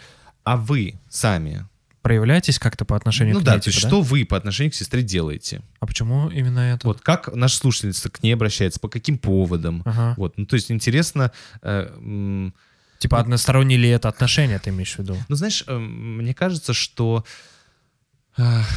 [0.43, 1.65] А вы сами,
[2.01, 4.71] Проявляйтесь как-то по отношению ну к да, ней, то есть типа, что вы по отношению
[4.71, 5.61] к сестре делаете?
[5.81, 6.87] А почему именно это?
[6.87, 9.83] Вот как наша слушательница к ней обращается, по каким поводам?
[9.85, 10.13] Ага.
[10.15, 12.53] Вот, ну то есть интересно, э, м,
[12.99, 15.17] Типа односторонние ли это отношения, ты имеешь в виду?
[15.27, 17.29] ну знаешь, э, мне кажется, что э,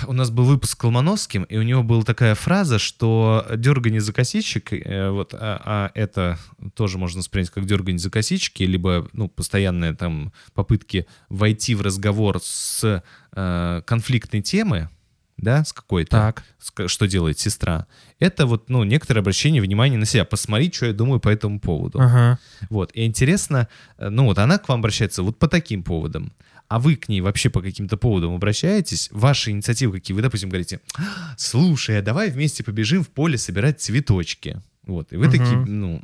[0.07, 4.13] у нас был выпуск с Колмановским, и у него была такая фраза, что дергание за
[4.13, 6.39] косичек, э, вот, а, а это
[6.75, 12.41] тоже можно воспринять как дергание за косички, либо ну, постоянные там попытки войти в разговор
[12.43, 13.03] с
[13.35, 14.89] э, конфликтной темы,
[15.37, 16.45] да, с какой-то, Так.
[16.61, 17.87] ска- что делает сестра,
[18.19, 22.01] это вот, ну, некоторое обращение внимания на себя, посмотри, что я думаю по этому поводу.
[22.01, 22.39] Ага.
[22.71, 26.33] Вот, и интересно, э, ну вот она к вам обращается вот по таким поводам,
[26.75, 30.15] а вы к ней вообще по каким-то поводам обращаетесь, ваши инициативы какие?
[30.15, 30.81] Вы, допустим, говорите,
[31.37, 34.61] слушай, а давай вместе побежим в поле собирать цветочки.
[34.87, 35.33] Вот, и вы Мгм.
[35.39, 36.03] такие, ну,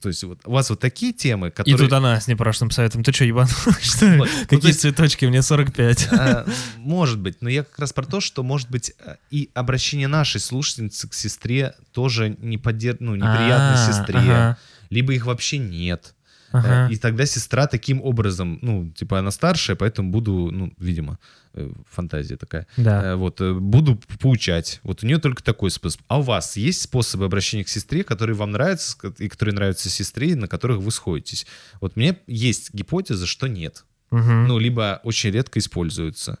[0.00, 1.78] то есть вот у вас вот такие темы, И которые...
[1.78, 3.02] тут она с непрошенным советом.
[3.02, 3.46] Ты что, ебан?
[3.80, 4.06] Что?
[4.18, 4.28] Вот.
[4.28, 5.24] Ну, Какие есть- цветочки?
[5.24, 6.08] Мне 45.
[6.12, 10.06] А, Может быть, но я как раз про то, что, может быть, э, и обращение
[10.08, 14.58] нашей слушательницы к сестре тоже не ну, неприятно А, сестре, ага.
[14.90, 16.14] либо их вообще нет.
[16.54, 16.88] Ага.
[16.88, 21.18] Э, И тогда сестра таким образом, ну, типа она старшая, поэтому буду, ну, видимо,
[21.54, 22.66] э, фантазия такая.
[22.76, 23.02] Да.
[23.02, 24.80] Э, Вот, буду поучать.
[24.84, 26.00] Вот у нее только такой способ.
[26.06, 30.36] А у вас есть способы обращения к сестре, которые вам нравятся и которые нравятся сестре,
[30.36, 31.46] на которых вы сходитесь?
[31.80, 33.84] Вот мне есть гипотеза, что нет.
[34.10, 34.46] Мгм.
[34.46, 36.38] Ну, либо очень редко используются.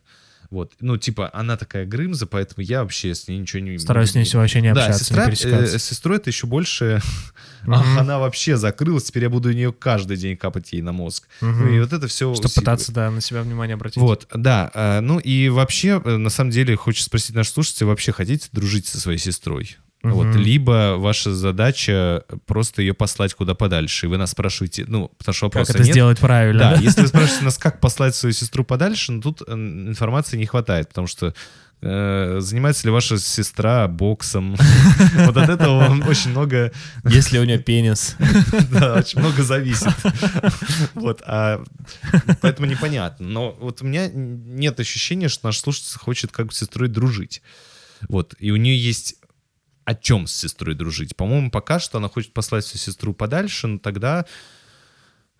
[0.50, 0.72] Вот.
[0.80, 3.78] Ну, типа, она такая грымза, поэтому я вообще с ней ничего не...
[3.78, 5.76] Стараюсь с ней не- вообще не да, общаться, сестра, не пересекаться.
[5.76, 7.00] э, сестрой это еще больше...
[7.66, 11.26] Ах, она вообще закрылась, теперь я буду у нее каждый день капать ей на мозг.
[11.40, 13.96] Ну и вот это все Чтобы пытаться, да, на себя внимание обратить.
[13.96, 14.70] Вот, да.
[14.74, 18.86] э, Ну и вообще, э, на самом деле, хочется спросить наших слушателей, вообще хотите дружить
[18.86, 19.76] со своей сестрой?
[20.04, 20.38] Вот, Мгм.
[20.38, 25.46] либо ваша задача просто ее послать куда подальше, и вы нас спрашиваете, ну, потому что
[25.48, 25.92] Как вопроса это нет.
[25.94, 26.58] сделать правильно?
[26.58, 26.80] Да, да?
[26.82, 30.88] если вы спрашиваете нас, как послать свою сестру подальше, ну тут э, информации не хватает,
[30.88, 31.34] потому что
[31.80, 34.56] э, занимается ли ваша сестра боксом?
[35.26, 36.70] Вот от этого вам очень много,
[37.04, 38.16] Если у нее пенис.
[38.70, 39.92] да, очень много зависит.
[40.94, 41.62] Вот, а
[42.42, 43.26] поэтому непонятно.
[43.26, 47.42] Но вот у меня нет ощущения, что наш слушатель хочет как с сестрой дружить.
[48.08, 49.16] Вот, и у нее есть
[49.84, 51.14] о чем с сестрой дружить.
[51.16, 54.24] По-моему, пока что она хочет послать свою сестру подальше, но тогда,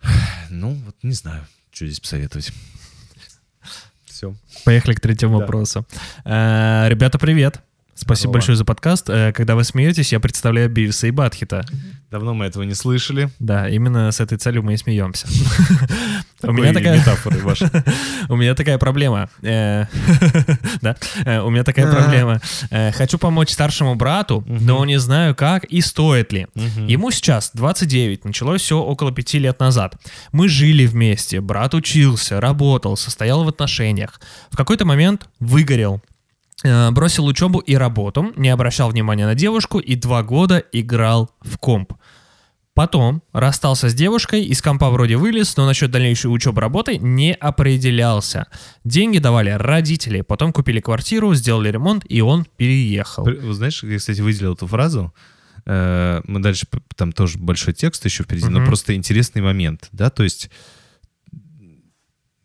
[0.51, 2.53] ну, вот не знаю, что здесь посоветовать.
[4.05, 4.35] Все.
[4.65, 5.41] Поехали к третьему Да.
[5.41, 5.87] вопросу.
[6.25, 7.61] Э, Ребята, привет.
[7.97, 8.33] Спасибо Здорово.
[8.35, 9.09] большое за подкаст.
[9.09, 11.65] Э, Когда вы смеетесь, я представляю Бивиса и Батхита.
[12.11, 13.31] Давно мы этого не слышали.
[13.39, 15.27] Да, именно с этой целью мы и смеемся.
[16.47, 17.71] У меня такая- метафоры ваши.
[18.29, 19.29] У меня такая проблема.
[19.43, 19.87] Э,
[20.83, 22.41] Да, Э, у меня такая проблема.
[22.71, 26.47] Э, Хочу помочь старшему брату, но не знаю как и стоит ли.
[26.89, 29.97] Ему сейчас 29, началось все около пяти лет назад.
[30.33, 34.21] Мы жили вместе, брат учился, работал, состоял в отношениях.
[34.51, 36.01] В какой-то момент выгорел.
[36.93, 41.93] Бросил учебу и работу, не обращал внимания на девушку и два года играл в комп.
[42.75, 48.49] Потом расстался с девушкой, из компа вроде вылез, но насчет дальнейшей учебы работы не определялся.
[48.83, 53.25] Деньги давали родители, потом купили квартиру, сделали ремонт, и он переехал.
[53.25, 55.15] Вы знаешь, я, кстати, выделил эту фразу.
[55.67, 58.67] Э, Мы дальше, там тоже большой текст еще впереди, но Мгм.
[58.67, 60.51] просто интересный момент, да, то есть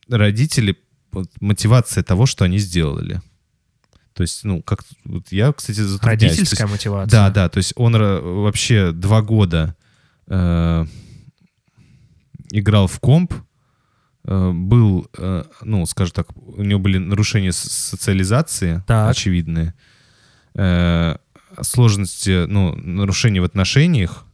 [0.08, 0.78] родители,
[1.12, 3.22] вот мотивация того, что они сделали.
[4.13, 6.20] То есть, ну, как вот я, кстати, затрудняюсь.
[6.20, 7.10] То есть- Родительская мотивация.
[7.12, 9.76] Да, да, то есть он ра- вообще два года
[10.30, 10.86] э,
[12.52, 13.34] играл в комп,
[14.26, 19.12] э, был, э, ну, скажем так, у него были нарушения социализации Так.
[19.12, 19.74] очевидные,
[20.56, 21.15] э,
[21.62, 24.26] сложности, ну, нарушения в отношениях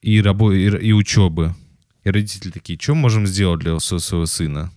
[0.00, 1.54] и, рабо- и, и учебы.
[2.04, 4.72] И родители такие, что можем сделать для сво- своего сына?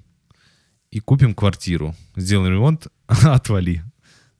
[0.91, 3.83] И купим квартиру, сделаем ремонт, отвали.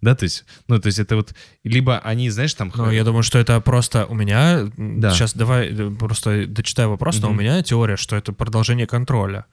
[0.05, 2.71] Да, то есть, ну, то есть это вот, либо они, знаешь, там...
[2.75, 4.69] Ну, я думаю, что это просто у меня...
[4.77, 5.11] Да.
[5.11, 9.45] Сейчас давай э, просто дочитаю вопрос, но у меня теория, что это продолжение контроля.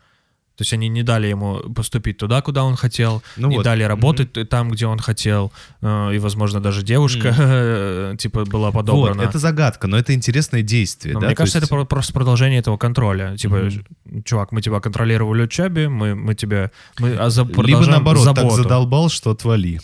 [0.55, 3.65] То есть они не дали ему поступить туда, куда он хотел, Ну не вот.
[3.65, 9.23] дали работать там, где он хотел, э, и, возможно, даже девушка э, типа была подобрана.
[9.23, 11.27] Вот, это загадка, но это интересное действие, Но да?
[11.29, 13.35] мне то кажется, есть- это про- просто продолжение этого контроля.
[13.39, 14.23] Типа, Мгм.
[14.25, 16.71] чувак, мы тебя контролировали в учебе, мы, мы тебя...
[16.99, 18.63] Мы а за- Либо наоборот, так заботу.
[18.63, 19.81] задолбал, что отвали.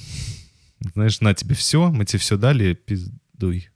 [0.95, 3.69] Знаешь, на тебе все, мы тебе все дали, пиздуй.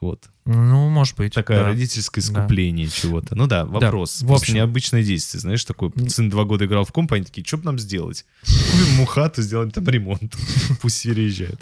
[0.00, 0.28] Вот.
[0.44, 1.34] Ну, может быть.
[1.34, 1.66] Такое да.
[1.66, 2.30] родительское Да.
[2.30, 3.34] искупление чего-то.
[3.34, 4.22] Ну да, вопрос.
[4.22, 4.54] в Просто общем.
[4.54, 5.40] необычное действие.
[5.40, 8.24] Знаешь, такое, сын два года играл в комп, они такие, что бы нам сделать?
[8.42, 10.36] Купим ему хату, сделаем там ремонт.
[10.80, 11.60] Пусть переезжают.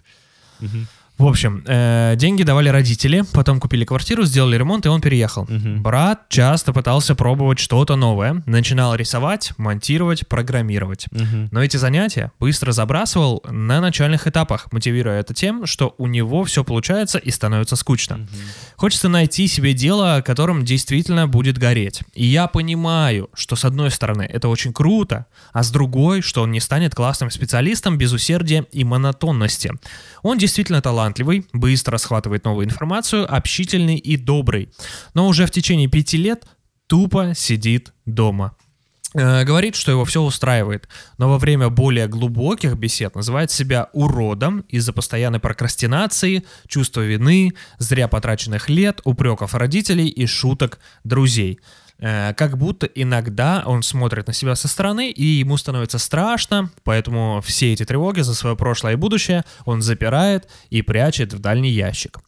[0.60, 0.86] Мгм.
[1.18, 5.46] В общем, э, деньги давали родители, потом купили квартиру, сделали ремонт, и он переехал.
[5.48, 5.82] Мгм.
[5.82, 11.06] Брат часто пытался пробовать что-то новое, начинал рисовать, монтировать, программировать.
[11.10, 11.48] Мгм.
[11.52, 16.64] Но эти занятия быстро забрасывал на начальных этапах, мотивируя это тем, что у него все
[16.64, 18.26] получается и становится скучно.
[18.76, 22.02] Хочется найти себе дело, которым действительно будет гореть.
[22.14, 25.24] И я понимаю, что с одной стороны это очень круто,
[25.54, 29.72] а с другой, что он не станет классным специалистом без усердия и монотонности.
[30.22, 31.05] Он действительно талантливый,
[31.52, 34.70] быстро схватывает новую информацию, общительный и добрый.
[35.14, 36.46] Но уже в течение пяти лет
[36.86, 38.56] тупо сидит дома.
[39.14, 40.88] Э, Говорит, что его все устраивает,
[41.18, 48.08] но во время более глубоких бесед называет себя уродом из-за постоянной прокрастинации, чувства вины, зря
[48.08, 51.60] потраченных лет, упреков родителей и шуток друзей.
[51.98, 57.40] Э, Как будто иногда он смотрит на себя со стороны, и ему становится страшно, поэтому
[57.44, 62.18] все эти тревоги за свое прошлое и будущее он запирает и прячет в дальний ящик.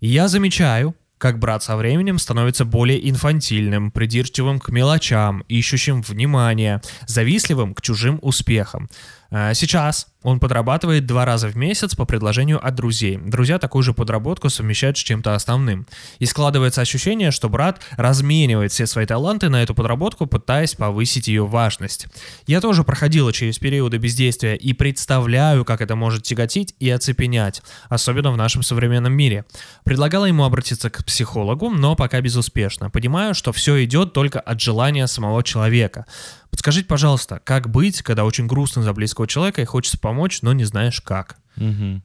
[0.00, 6.82] И я замечаю, как брат со временем становится более инфантильным, придирчивым к мелочам, ищущим внимания,
[7.06, 8.90] завистливым к чужим успехам.
[9.30, 13.18] Э, Сейчас он подрабатывает два раза в месяц по предложению от друзей.
[13.18, 15.86] Друзья такую же подработку совмещают с чем-то основным.
[16.18, 21.46] И складывается ощущение, что брат разменивает все свои таланты на эту подработку, пытаясь повысить ее
[21.46, 22.06] важность.
[22.46, 28.32] Я тоже проходила через периоды бездействия и представляю, как это может тяготить и оцепенять, особенно
[28.32, 29.44] в нашем современном мире.
[29.84, 32.88] Предлагала ему обратиться к психологу, но пока безуспешно.
[32.88, 36.06] Понимаю, что все идет только от желания самого человека.
[36.54, 40.64] Подскажите, пожалуйста, как быть, когда очень грустно за близкого человека и хочется помочь, но не
[40.64, 41.36] знаешь как?
[41.56, 41.98] Э,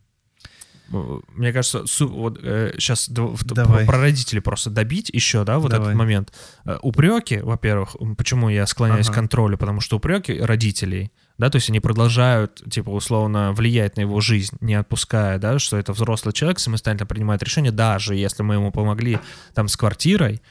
[1.36, 3.86] Мне кажется, вот сейчас Давай.
[3.86, 5.88] про родителей просто добить еще, да, вот Давай.
[5.90, 6.34] этот момент.
[6.66, 9.14] Э, Упреки, во-первых, почему я склоняюсь Ага.
[9.14, 14.02] к контролю, потому что упреки родителей, да, то есть они продолжают, типа, условно, влиять на
[14.02, 18.56] его жизнь, не отпуская, да, что это взрослый человек самостоятельно принимает решение, даже если мы
[18.56, 19.18] ему помогли
[19.56, 20.42] там с квартирой,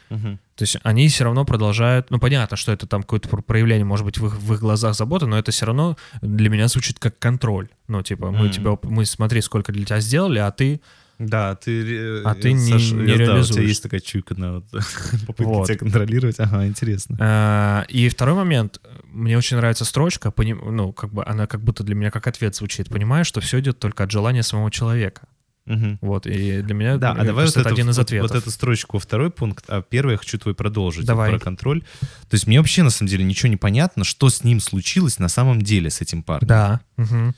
[0.57, 4.05] то есть они все равно продолжают, ну понятно, что это там какое-то про- проявление, может
[4.05, 7.17] быть, в их, в их глазах заботы, но это все равно для меня звучит как
[7.19, 7.69] контроль.
[7.87, 10.81] Ну типа мы тебя, мы смотри, сколько для тебя сделали, а ты
[11.19, 11.97] Да, ты...
[11.97, 13.69] э, А ты э, не- Саш, не Да, у тебя реализуешь.
[13.69, 14.65] есть такая чуйка на вот
[15.27, 15.67] попытке Вот.
[15.67, 16.39] тебя контролировать.
[16.39, 17.17] Ага, интересно.
[17.19, 18.81] Э, И второй момент,
[19.13, 22.55] мне очень нравится строчка, пони- ну, как бы она как будто для меня как ответ
[22.55, 22.89] звучит.
[22.89, 25.23] Понимаешь, что все идет только от желания самого человека.
[25.67, 25.99] Мгм.
[26.01, 28.31] Вот, и для меня Да, а давай вот, это эту, один из вот- ответов.
[28.31, 31.31] вот эту строчку второй пункт, а первый я хочу твой продолжить вот Давай.
[31.31, 31.83] про контроль.
[32.01, 35.29] То есть мне вообще на самом деле ничего не понятно, что с ним случилось на
[35.29, 36.49] самом деле с этим парнем.
[36.49, 36.81] Да.
[36.97, 37.35] мгм.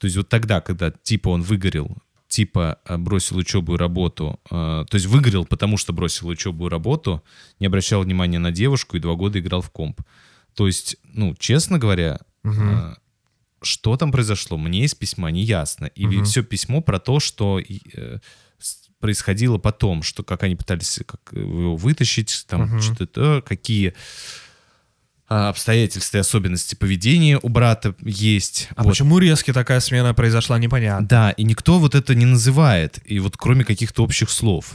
[0.00, 1.94] То есть вот тогда, когда типа он выгорел,
[2.34, 6.70] типа э, бросил учебу и работу, э, то есть выгорел, потому что бросил учебу и
[6.70, 7.22] работу,
[7.60, 10.00] не обращал внимания на девушку и два года играл в комп.
[10.54, 12.94] То есть, ну, честно говоря, э,
[13.62, 15.86] что там произошло, мне из письма не ясно.
[15.86, 16.24] И Мгм.
[16.24, 17.60] все письмо про то, что
[18.98, 22.80] происходило потом, что как они пытались как его вытащить, там Мгм.
[22.80, 23.94] что-то, какие
[25.28, 28.68] обстоятельства и особенности поведения у брата есть.
[28.76, 28.90] А Вот.
[28.90, 31.06] почему резко такая смена произошла, непонятно.
[31.06, 34.74] Да, и никто вот это не называет, и вот кроме каких-то общих слов.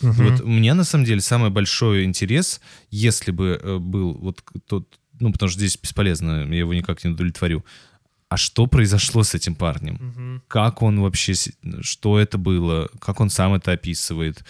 [0.00, 0.12] Мгм.
[0.30, 4.86] Вот у меня на самом деле самый большой интерес, если бы э, был вот тот,
[5.18, 7.64] ну потому что здесь бесполезно, я его никак не удовлетворю.
[8.28, 9.94] А что произошло с этим парнем?
[9.94, 10.42] Мгм.
[10.48, 11.32] Как он вообще,
[11.80, 12.90] что это было?
[12.98, 14.44] Как он сам это описывает?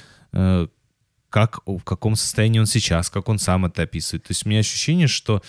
[1.37, 3.11] Как, в каком состоянии он сейчас?
[3.11, 4.23] Как он сам это описывает?
[4.23, 5.43] То есть у меня ощущение, что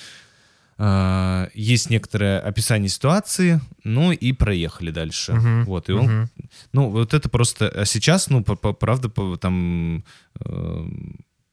[0.78, 5.32] э, есть некоторое описание ситуации, ну и проехали дальше.
[5.32, 5.63] Мгм.
[5.63, 6.30] Вот, и он Мгм.
[6.73, 7.69] ну, вот это просто...
[7.69, 10.04] А сейчас, ну, по- по- правда, по- там
[10.41, 10.88] э,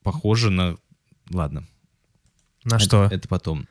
[0.03, 0.75] похоже на...
[1.31, 1.63] Ладно.
[2.65, 3.05] На это- что?
[3.09, 3.67] Это, потом.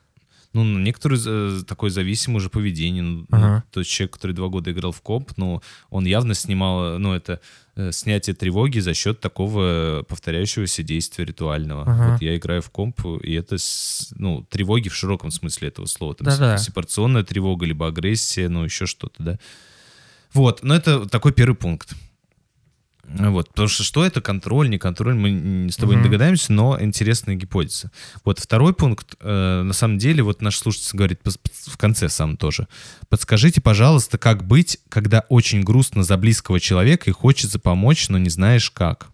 [0.54, 3.02] Ну, на некоторое за- такое зависимое уже поведение.
[3.02, 3.56] Ну, Ага.
[3.56, 7.12] ну, то есть человек, который два года играл в комп, ну, он явно снимал, ну,
[7.12, 7.40] это
[7.76, 11.82] э, снятие тревоги за счет такого повторяющегося действия ритуального.
[11.82, 12.12] Ага.
[12.12, 13.56] Вот я играю в комп, и это,
[14.14, 16.14] ну, тревоги в широком смысле этого слова.
[16.14, 16.56] Там Да-да.
[16.56, 19.38] сепарационная тревога, либо агрессия, ну, еще что-то, да.
[20.32, 21.94] Вот, но это такой первый пункт.
[23.06, 26.04] Вот, потому что что это контроль, не контроль, мы с тобой Мгм.
[26.04, 27.90] не догадаемся, но интересная гипотеза.
[28.24, 32.66] Вот второй пункт, э, на самом деле, вот наш слушатель говорит в конце сам тоже.
[33.08, 38.30] Подскажите, пожалуйста, как быть, когда очень грустно за близкого человека и хочется помочь, но не
[38.30, 39.08] знаешь как.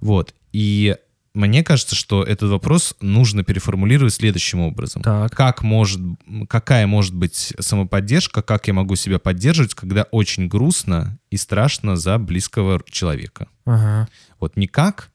[0.00, 0.96] Вот, и
[1.34, 5.02] мне кажется, что этот вопрос нужно переформулировать следующим образом.
[5.02, 5.34] Так.
[5.34, 6.00] Как может,
[6.48, 12.18] какая может быть самоподдержка, как я могу себя поддерживать, когда очень грустно и страшно за
[12.18, 13.48] близкого человека?
[13.64, 14.08] Ага.
[14.38, 15.10] Вот не как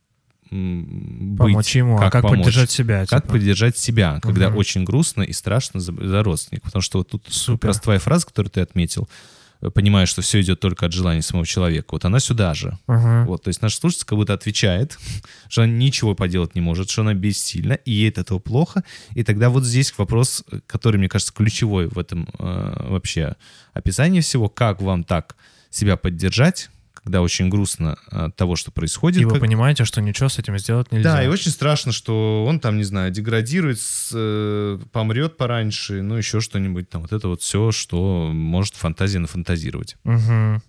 [0.51, 3.05] м, быть, Помочь ему, а как помочь, поддержать себя.
[3.05, 3.34] как типа.
[3.36, 4.58] поддержать себя, когда Мгм.
[4.58, 6.65] очень грустно и страшно за, за родственника.
[6.65, 7.60] Потому что вот тут Супер.
[7.60, 9.08] простая фраза, которую ты отметил,
[9.74, 12.78] понимая, что все идет только от желания самого человека, вот она сюда же.
[12.88, 13.26] Ага.
[13.28, 14.98] Вот, то есть наш слушатель как будто отвечает,
[15.50, 18.84] что она ничего поделать не может, что она бессильна, и ей от этого плохо.
[19.15, 23.36] И тогда вот здесь вопрос, который, мне кажется, ключевой в этом э, вообще
[23.74, 25.36] описании всего, как вам так
[25.69, 26.69] себя поддержать,
[27.10, 29.22] когда очень грустно от того, что происходит.
[29.22, 31.13] И вы как- понимаете, что ничего с этим сделать нельзя.
[31.15, 36.15] Да, и очень страшно, что он там, не знаю, деградирует, с, э, помрет пораньше, ну
[36.15, 37.02] еще что-нибудь там.
[37.02, 39.95] Вот это вот все, что может фантазия нафантазировать.
[40.04, 40.62] Мгм.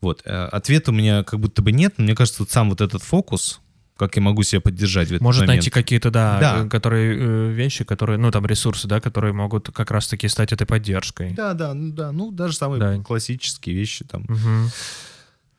[0.00, 0.22] Вот.
[0.24, 3.02] э, Ответа у меня как будто бы нет, но мне кажется, вот сам вот этот
[3.02, 3.60] фокус,
[3.98, 5.56] как я могу себя поддержать в этот Может момент.
[5.58, 6.64] найти какие-то, да, Да.
[6.64, 11.32] э, которые вещи, которые, ну, там, ресурсы, да, которые могут как раз-таки стать этой поддержкой.
[11.34, 13.02] Да, да, ну да, ну даже самые Да.
[13.02, 14.24] классические вещи там.
[14.28, 14.70] Мгм.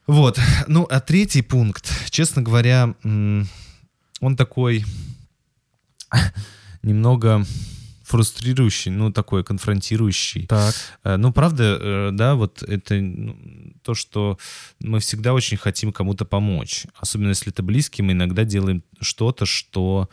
[0.10, 0.40] Вот.
[0.68, 4.84] Ну, а третий пункт, честно говоря, он такой
[6.82, 7.46] немного
[8.06, 10.48] фрустрирующий, ну, такой конфронтирующий.
[10.48, 10.74] Так.
[11.04, 13.36] Э, Ну, правда, э, да, вот это ну,
[13.84, 14.40] то, что
[14.80, 16.88] мы всегда очень хотим кому-то помочь.
[17.00, 20.10] Особенно если это близкий, мы иногда делаем что-то, что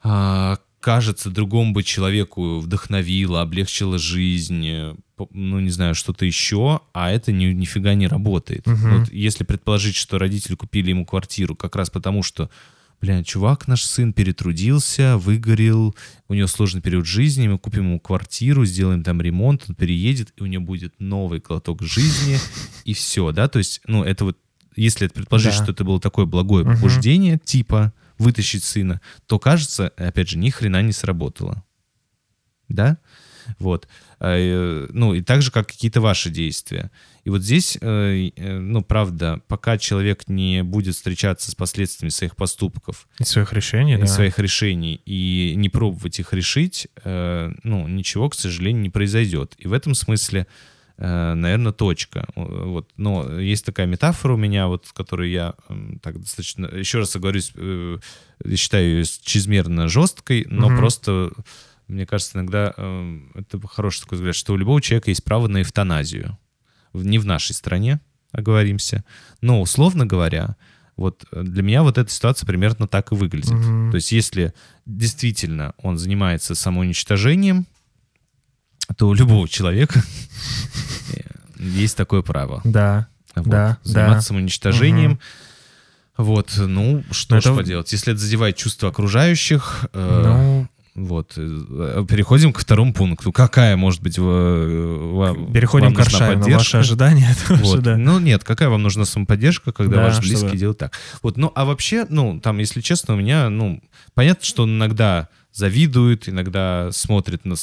[0.00, 4.94] а, кажется другому бы человеку вдохновило, облегчило жизнь, э,
[5.32, 8.68] ну, не знаю, что-то еще, а это ни, нифига не работает.
[8.68, 9.00] Мгм.
[9.00, 12.50] Вот если предположить, что родители купили ему квартиру как раз потому, что
[13.00, 15.96] Бля, чувак, наш сын перетрудился, выгорел,
[16.28, 20.42] у него сложный период жизни, мы купим ему квартиру, сделаем там ремонт, он переедет, и
[20.44, 22.38] у него будет новый глоток жизни,
[22.84, 24.38] и все, да, то есть, ну, это вот,
[24.76, 25.62] если предположить, Да.
[25.64, 26.76] что это было такое благое Мгм.
[26.76, 31.64] побуждение, типа вытащить сына, то, кажется, опять же, ни хрена не сработало.
[32.68, 32.98] Да?
[33.58, 33.88] Вот.
[34.18, 36.90] А, э, Ну, и так же, как какие-то ваши действия.
[37.24, 42.36] И вот здесь, э, э, ну, правда, пока человек не будет встречаться с последствиями своих
[42.36, 44.06] поступков, Из своих решений, и да.
[44.06, 49.54] своих решений и не пробовать их решить, ну, ничего, к сожалению, не произойдет.
[49.58, 50.46] И в этом смысле,
[50.98, 52.26] наверное, точка.
[52.36, 52.90] Э, Вот.
[52.96, 55.54] Но есть такая метафора у меня, вот, которую я
[56.02, 56.66] так достаточно...
[56.66, 57.98] Еще раз оговорюсь, э,
[58.44, 60.78] я считаю ее чрезмерно жесткой, но Мгм.
[60.78, 61.32] просто,
[61.88, 65.62] мне кажется, иногда э, это хороший такой взгляд, что у любого человека есть право на
[65.62, 66.38] эвтаназию.
[66.94, 68.00] Не в нашей стране,
[68.32, 69.04] оговоримся.
[69.42, 70.56] Но, условно говоря,
[70.96, 73.50] вот э, для меня вот эта ситуация примерно так и выглядит.
[73.50, 73.90] Мгм.
[73.90, 74.54] То есть если
[74.86, 77.66] действительно он занимается самоуничтожением,
[78.94, 80.02] то у любого человека
[81.14, 81.20] э,
[81.58, 82.60] есть такое право.
[82.64, 83.08] Да.
[83.34, 84.22] Вот, Да, заниматься да.
[84.22, 85.18] самоуничтожением.
[86.16, 87.92] Вот, ну, что Ну, ж это- поделать.
[87.92, 91.34] Если это задевает чувства окружающих, э, Ну, Вот.
[91.36, 93.30] э, Переходим ко второму пункту.
[93.32, 96.40] Какая может быть в- вам, Переходим вам к нужна Аршавину.
[96.44, 96.58] поддержка?
[96.58, 97.82] Ваши ожидания Вот.
[97.82, 97.98] да.
[97.98, 100.92] Ну нет, какая вам нужна самоподдержка, когда Да, ваши чтобы- близкие делают так.
[101.22, 103.82] Вот, ну а вообще, ну там, если честно, у меня, ну
[104.14, 107.54] понятно, что он иногда завидует, иногда смотрит на,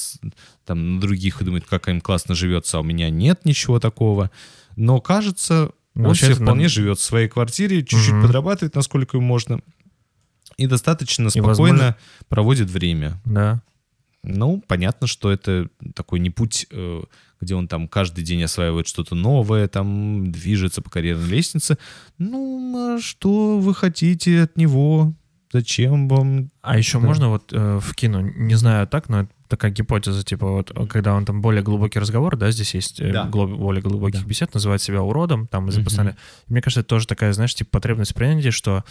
[0.66, 4.32] там, на других и думает, как им классно живется, а у меня нет ничего такого.
[4.76, 8.24] Но кажется, Ну, он себе вполне нам- живет в своей квартире, чуть-чуть Мгм.
[8.24, 9.60] подрабатывает, насколько ему можно,
[10.58, 11.98] и достаточно И, спокойно возможно-
[12.30, 13.22] проводит время.
[13.26, 13.62] Да.
[14.24, 17.04] Ну, понятно, что это такой не путь, э,
[17.42, 21.78] где он там каждый день осваивает что-то новое, там движется по карьерной лестнице.
[22.18, 25.14] Ну, а что вы хотите от него?
[25.54, 26.50] Зачем вам?
[26.64, 27.06] А еще Да.
[27.06, 31.14] можно вот э, вкину, не знаю так, но это такая гипотеза, типа вот, э, когда
[31.14, 33.26] он там более глубокий разговор, да, здесь есть э, Да.
[33.28, 34.28] глуб- более глубоких Да.
[34.28, 35.82] бесед, называет себя уродом, там, из-за
[36.48, 38.84] Мне кажется, это тоже такая, знаешь, типа потребность принятия, что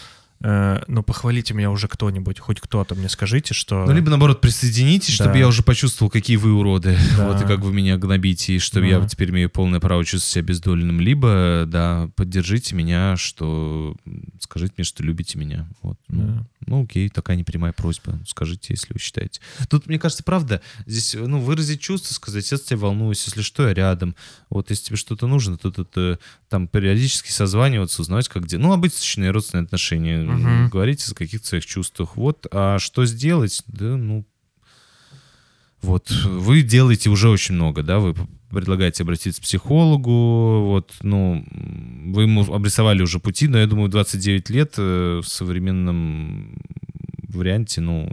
[0.43, 3.85] ну, похвалите меня уже кто-нибудь, хоть кто-то мне скажите, что...
[3.85, 5.39] Ну, либо, наоборот, присоединитесь, чтобы Да.
[5.39, 7.27] я уже почувствовал, какие вы уроды, Да.
[7.31, 9.07] вот и как вы меня гнобите, и чтобы я Да.
[9.07, 10.99] теперь имею полное право чувствовать себя бездольным.
[10.99, 13.95] Либо, да, поддержите меня, что...
[14.41, 15.69] Скажите мне, что любите меня.
[15.81, 15.97] Вот.
[16.09, 16.45] Ну, Да.
[16.65, 18.19] Ну, окей, такая непрямая просьба.
[18.25, 19.41] Скажите, если вы считаете.
[19.69, 23.73] Тут, мне кажется, правда, здесь, ну, выразить чувства, сказать, я тебя волнуюсь, если что, я
[23.73, 24.15] рядом.
[24.49, 26.17] Вот, если тебе что-то нужно, то тут э,
[26.49, 28.57] там периодически созваниваться, узнавать, как где.
[28.57, 30.23] Ну, обычные родственные отношения.
[30.37, 30.69] Мгм.
[30.69, 32.15] Говорите о каких-то своих чувствах.
[32.17, 33.63] Вот, а что сделать?
[33.67, 34.25] Да, ну,
[35.81, 38.15] вот, вы делаете уже очень много, да, вы
[38.49, 41.45] предлагаете обратиться к психологу, вот, ну,
[42.13, 46.61] вы ему обрисовали уже пути, но я думаю, 29 лет э, в современном
[47.27, 48.09] варианте, ну,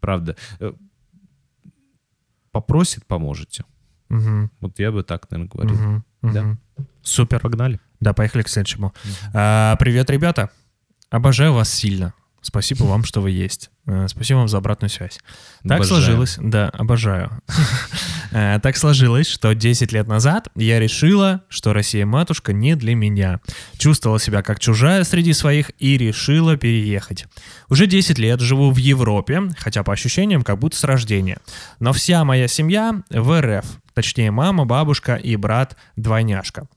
[0.00, 0.72] правда, э,
[2.52, 3.64] попросит, поможете.
[4.08, 5.76] Мгм, Вот я бы так, наверное, говорил.
[5.76, 6.56] мгм, Да.
[7.02, 7.40] Супер.
[7.40, 7.80] Погнали.
[8.00, 8.92] Да, поехали к следующему.
[9.32, 10.50] А, привет, ребята.
[11.10, 12.14] Обожаю вас сильно.
[12.42, 13.70] Спасибо вам, что вы есть.
[13.86, 15.18] Э, Спасибо вам за обратную связь.
[15.64, 15.86] Так Обожаю.
[15.86, 17.30] сложилось, да, обожаю.
[18.30, 23.40] Э, Так сложилось, что 10 лет назад я решила, что Россия-матушка не для меня.
[23.78, 27.26] Чувствовала себя как чужая среди своих и решила переехать.
[27.68, 31.38] Уже 10 лет живу в Европе, хотя по ощущениям как будто с рождения.
[31.80, 33.64] Но вся моя семья в РФ.
[33.94, 36.68] Точнее, мама, бабушка и брат-двойняшка.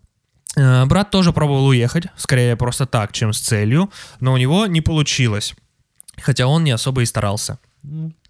[0.55, 4.81] Э, Брат тоже пробовал уехать, скорее просто так, чем с целью, но у него не
[4.81, 5.55] получилось,
[6.17, 7.59] хотя он не особо и старался.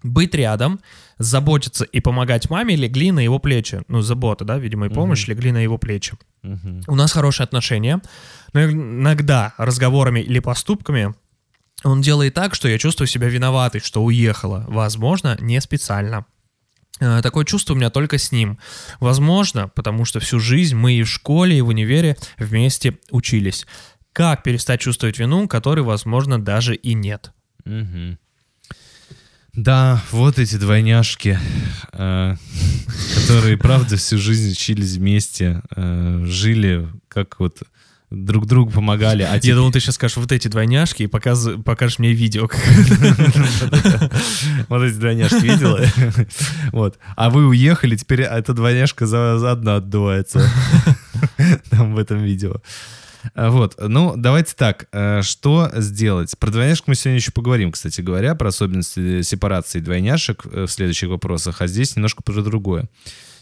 [0.02, 0.80] Быть рядом,
[1.18, 3.82] заботиться и помогать маме легли на его плечи.
[3.88, 6.14] Ну, забота, да, видимо, и помощь легли на его плечи.
[6.42, 6.82] Мгм.
[6.86, 8.00] У нас хорошие отношения,
[8.52, 11.14] но иногда разговорами или поступками
[11.82, 14.64] он делает так, что я чувствую себя виноватой, что уехала.
[14.68, 16.26] Возможно, не специально.
[17.00, 18.58] Э, Такое чувство у меня только с ним.
[19.00, 23.66] Возможно, потому что всю жизнь мы и в школе, и в универе вместе учились.
[24.12, 27.32] Как перестать чувствовать вину, которой, возможно, даже и нет?
[27.64, 28.18] Мгм.
[29.52, 31.38] Да, вот эти двойняшки,
[31.92, 32.36] э,
[33.16, 37.62] которые, правда, всю жизнь учились вместе, э, жили, как вот
[38.10, 39.22] друг другу помогали.
[39.22, 42.48] А Я думал, ты сейчас скажешь вот эти двойняшки и покажешь мне видео.
[44.68, 45.80] Вот эти двойняшки видела?
[46.72, 46.98] Вот.
[47.16, 50.48] А вы уехали, теперь эта двойняшка за- заодно отдувается.
[51.70, 52.56] Там в этом видео.
[53.34, 56.34] А, Вот, ну, давайте так, э, что сделать?
[56.38, 61.10] Про двойняшек мы сегодня еще поговорим, кстати говоря, про особенности сепарации двойняшек э, в следующих
[61.10, 62.88] вопросах, а здесь немножко про другое.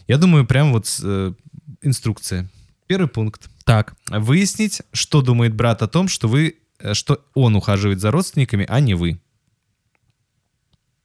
[0.09, 1.33] Я думаю, прям вот э,
[1.83, 2.49] инструкция.
[2.89, 3.49] Первый пункт.
[3.65, 8.67] Так, Выяснить, что думает брат о том, что вы, э, что он ухаживает за родственниками,
[8.69, 9.21] а не вы.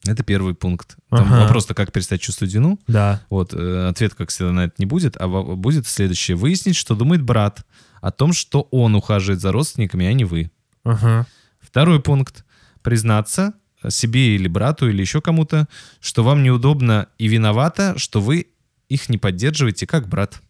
[0.06, 0.98] Это первый пункт.
[1.10, 1.44] Там Ага.
[1.44, 2.80] вопрос-то, как перестать чувствовать вину.
[2.88, 3.22] да.
[3.30, 6.36] Вот, э, ответ, как всегда, на это не будет, а будет следующее.
[6.36, 7.66] Выяснить, что думает брат
[8.02, 10.52] о том, что он ухаживает за родственниками, а не вы.
[10.84, 11.26] Ага.
[11.62, 12.44] Второй пункт.
[12.82, 13.54] Признаться
[13.90, 15.68] себе или брату, или еще кому-то,
[16.02, 18.48] что вам неудобно и виновато, что вы
[18.90, 20.42] их не поддерживаете как брат.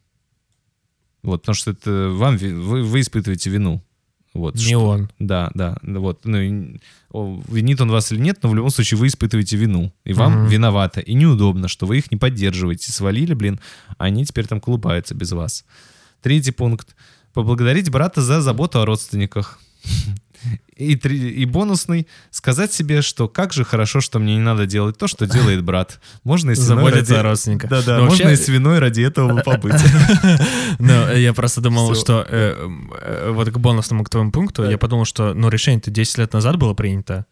[1.23, 3.81] Вот, потому что это вам, вы, вы испытываете вину.
[4.33, 5.09] Вот, Не что- он.
[5.19, 6.25] Да, да, вот.
[6.25, 6.37] Ну,
[7.47, 9.93] винит он вас или нет, но в любом случае вы испытываете вину.
[10.05, 10.47] И вам Мгм.
[10.47, 11.01] виновато.
[11.01, 12.91] И неудобно, что вы их не поддерживаете.
[12.91, 13.59] Свалили, блин,
[13.97, 15.65] а они теперь там колупаются без вас.
[16.21, 16.95] Третий пункт.
[17.33, 19.59] Поблагодарить брата за заботу о родственниках.
[20.75, 22.07] И, три- и бонусный.
[22.31, 26.01] Сказать себе, что как же хорошо, что мне не надо делать то, что делает брат.
[26.23, 27.69] Можно и с виной Заботиться ради- о родственниках.
[27.69, 29.75] Да-да, Ну, можно вообще- и с виной ради этого побыть.
[30.79, 32.55] Ну, я просто думал, что э,
[33.01, 36.57] э, вот к бонусному, к твоему пункту, я подумал, что, ну, решение-то 10 лет назад
[36.57, 37.25] было принято,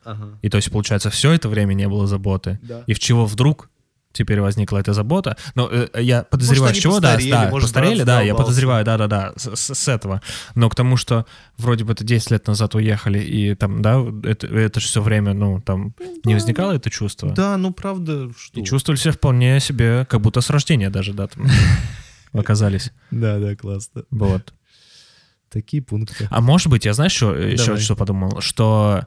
[0.43, 2.59] и то есть, получается, все это время не было заботы.
[2.61, 2.84] Да.
[2.86, 3.69] И в чего вдруг
[4.14, 5.38] теперь возникла эта забота.
[5.55, 8.86] Но э, я подозреваю, они с чего, да, постарели, да, может, постарели, да, я подозреваю,
[8.86, 10.22] да-да-да, с, с- с этого.
[10.55, 11.26] Но к тому, что
[11.57, 15.34] вроде бы это 10 лет назад уехали, и там, да, это, это же все время,
[15.34, 15.93] ну, там,
[16.26, 17.32] не возникало это чувство?
[17.32, 18.59] Да, ну правда, что?
[18.59, 21.47] И чувствовали себя вполне себе, как будто с рождения даже, да, там
[22.34, 22.91] оказались.
[23.12, 24.03] Да, да, классно.
[24.12, 24.53] Вот.
[25.49, 26.28] Такие пункты.
[26.32, 27.82] А может быть, я знаешь, что, еще Давай.
[27.82, 28.39] что подумал?
[28.39, 29.05] Что,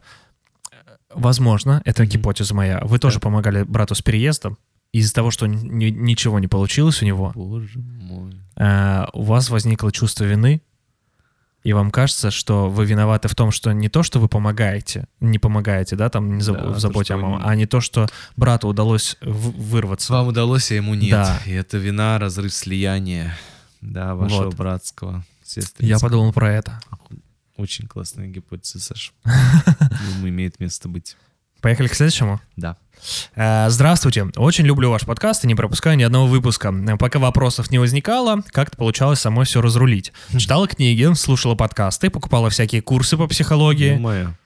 [0.70, 0.76] э,
[1.14, 4.59] возможно, это гипотеза моя, вы тоже помогали брату с переездом,
[4.99, 8.34] из-за того, что ни- ничего не получилось у него, Боже мой.
[8.57, 10.62] э, у вас возникло чувство вины,
[11.64, 15.38] и вам кажется, что вы виноваты в том, что не то, что вы помогаете, не
[15.38, 18.68] помогаете, да, там не заб- Да, в заботе о маме, а не то, что брату
[18.68, 20.12] удалось вырваться.
[20.12, 21.11] Вам удалось, а ему нет.
[21.12, 21.38] Да.
[21.47, 23.36] И это вина, разрыв слияния.
[23.80, 24.55] Да, вашего Вот.
[24.57, 25.86] братского сестры.
[25.86, 26.80] Я подумал про это.
[27.57, 29.12] Очень классная гипотеза, Саша.
[30.14, 31.16] Думаю, имеет место быть.
[31.64, 32.42] Поехали к следующему.
[32.58, 32.76] Да.
[33.34, 34.26] Э, Здравствуйте.
[34.36, 36.74] Очень люблю ваш подкаст и не пропускаю ни одного выпуска.
[36.98, 40.12] Пока вопросов не возникало, как-то получалось самой все разрулить.
[40.36, 43.94] Читала книги, слушала подкасты, покупала всякие курсы по психологии.
[43.94, 44.36] Думаю.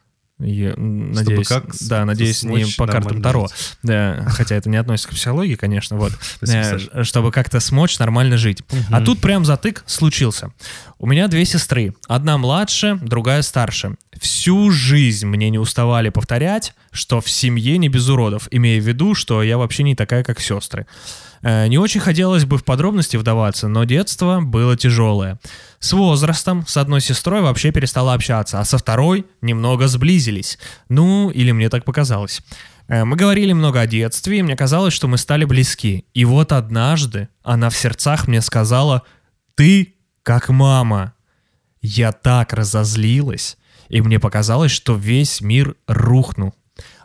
[0.40, 3.48] И, надеюсь, как да, надеюсь, не по картам Таро.
[3.48, 3.76] жить.
[3.82, 6.12] Да, хотя это не относится к психологии, конечно, вот.
[6.36, 8.62] Спасибо, Э, чтобы как-то смочь нормально жить.
[8.90, 10.52] А тут прям затык случился.
[10.98, 11.94] У меня две сестры.
[12.06, 13.96] Одна младше, другая старше.
[14.20, 19.14] Всю жизнь мне не уставали повторять, что в семье не без уродов, имея в виду,
[19.14, 20.86] что я вообще не такая, как сестры.
[21.42, 25.38] Э, Не очень хотелось бы в подробности вдаваться, но детство было тяжелое.
[25.80, 30.58] С возрастом с одной сестрой вообще перестала общаться, а со второй немного сблизились.
[30.88, 32.42] Ну, или мне так показалось.
[32.88, 36.04] Э, Мы говорили много о детстве, и мне казалось, что мы стали близки.
[36.14, 39.02] И вот однажды она в сердцах мне сказала
[39.54, 41.12] «Ты как мама».
[41.80, 43.56] Я так разозлилась,
[43.88, 46.52] и мне показалось, что весь мир рухнул.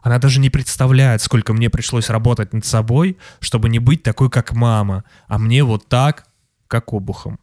[0.04, 4.52] Она даже не представляет, сколько мне пришлось работать над собой, чтобы не быть такой, как
[4.52, 6.26] мама, а мне вот так,
[6.68, 7.40] как обухом.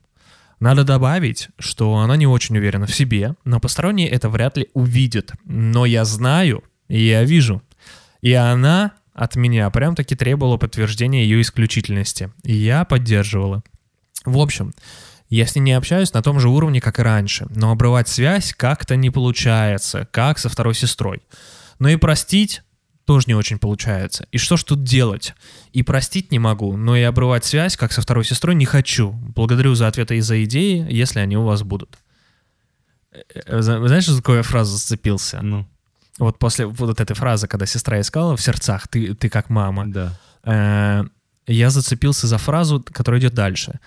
[0.60, 5.32] Надо добавить, что она не очень уверена в себе, но посторонние это вряд ли увидят.
[5.44, 7.62] Но я знаю, и я вижу.
[8.20, 12.30] И она от меня прям-таки требовала подтверждения ее исключительности.
[12.42, 13.62] И я поддерживала.
[14.26, 14.74] В общем,
[15.30, 18.52] я с ней не общаюсь на том же уровне, как и раньше, но обрывать связь
[18.52, 21.22] как-то не получается, как со второй сестрой.
[21.80, 22.62] Но и простить
[23.04, 24.26] тоже не очень получается.
[24.30, 25.34] И что ж тут делать?
[25.72, 29.10] И простить не могу, но и обрывать связь, как со второй сестрой, не хочу.
[29.34, 31.98] Благодарю за ответы и за идеи, если они у вас будут.
[33.12, 35.40] Э, э, зна- Знаешь, за какую я фразу зацепился?
[35.42, 35.66] Ну,
[36.18, 40.12] Вот после вот этой фразы, когда сестра искала в сердцах, ты, ты как мама, да.
[40.44, 41.04] э,
[41.46, 43.80] я зацепился за фразу, которая идет дальше.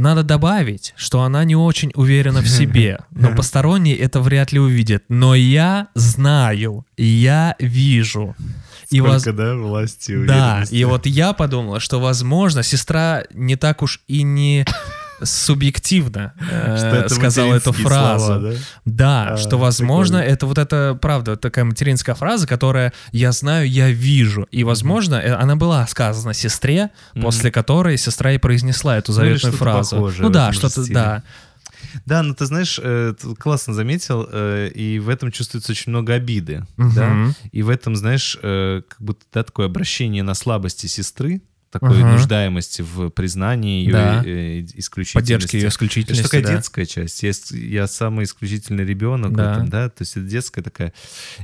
[0.00, 5.04] Надо добавить, что она не очень уверена в себе, но посторонние это вряд ли увидят.
[5.10, 8.34] Но я знаю, я вижу.
[8.90, 10.18] И воз- Сколько, да, власти, Да,
[10.54, 10.74] уверенности.
[10.74, 14.64] и вот я подумала, что, возможно, сестра не так уж и не
[15.22, 18.24] субъективно э, сказала эту фразу.
[18.26, 18.52] слова, да?
[18.84, 20.32] Да, А, что, возможно, прикольно.
[20.34, 24.46] это вот это, правда, такая материнская фраза, которая «я знаю, я вижу».
[24.50, 26.90] И, возможно, э, она была сказана сестре,
[27.20, 30.10] после которой сестра и произнесла эту Ну, заветную фразу.
[30.18, 30.94] ну да, что-то, стиле.
[30.94, 31.22] да.
[32.06, 36.12] Да, ну ты знаешь, э, ты классно заметил, э, и в этом чувствуется очень много
[36.14, 37.34] обиды, да, Мгм.
[37.52, 41.40] и в этом, знаешь, э, как будто да, такое обращение на слабости сестры,
[41.70, 42.12] такой Ага.
[42.14, 44.22] нуждаемости в признании ее Да.
[44.24, 45.14] э, исключительности.
[45.14, 46.56] Поддержки ее Это же исключительности, такая да.
[46.56, 47.22] детская часть.
[47.22, 49.50] Я, я самый исключительный ребенок Да.
[49.50, 50.92] в этом, да, то есть это детская такая.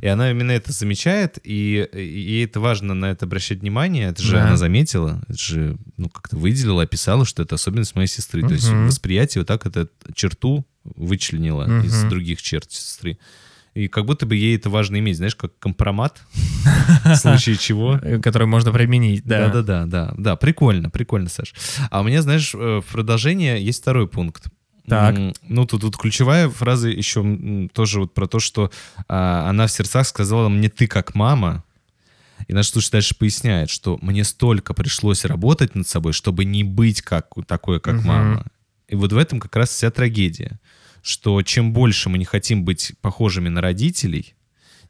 [0.03, 4.09] И она именно это замечает, и, и ей это важно на это обращать внимание.
[4.09, 4.47] Это же Да.
[4.49, 8.43] она заметила, это же, ну, как-то выделила, описала, что это особенность моей сестры.
[8.47, 11.87] То есть восприятие вот так эту черту вычленила Мгм.
[11.87, 13.19] из других черт сестры.
[13.77, 16.23] И как будто бы ей это важно иметь, знаешь, как компромат,
[17.05, 18.01] в случае чего.
[18.23, 19.51] Которую можно применить, да.
[19.51, 21.55] Да, да, да, да, да, прикольно, прикольно, Саш.
[21.91, 24.47] А у меня, знаешь, э, в продолжение есть второй пункт.
[24.89, 25.19] Так.
[25.43, 28.71] Ну, тут, тут ключевая фраза еще тоже вот про то, что
[29.09, 31.63] а, она в сердцах сказала мне «ты как мама»,
[32.49, 37.03] и наш слушатель дальше поясняет, что мне столько пришлось работать над собой, чтобы не быть
[37.03, 38.07] как такой, как Мгм.
[38.07, 38.47] мама.
[38.89, 40.61] И вот в этом как раз вся трагедия,
[41.07, 44.35] что чем больше мы не хотим быть похожими на родителей,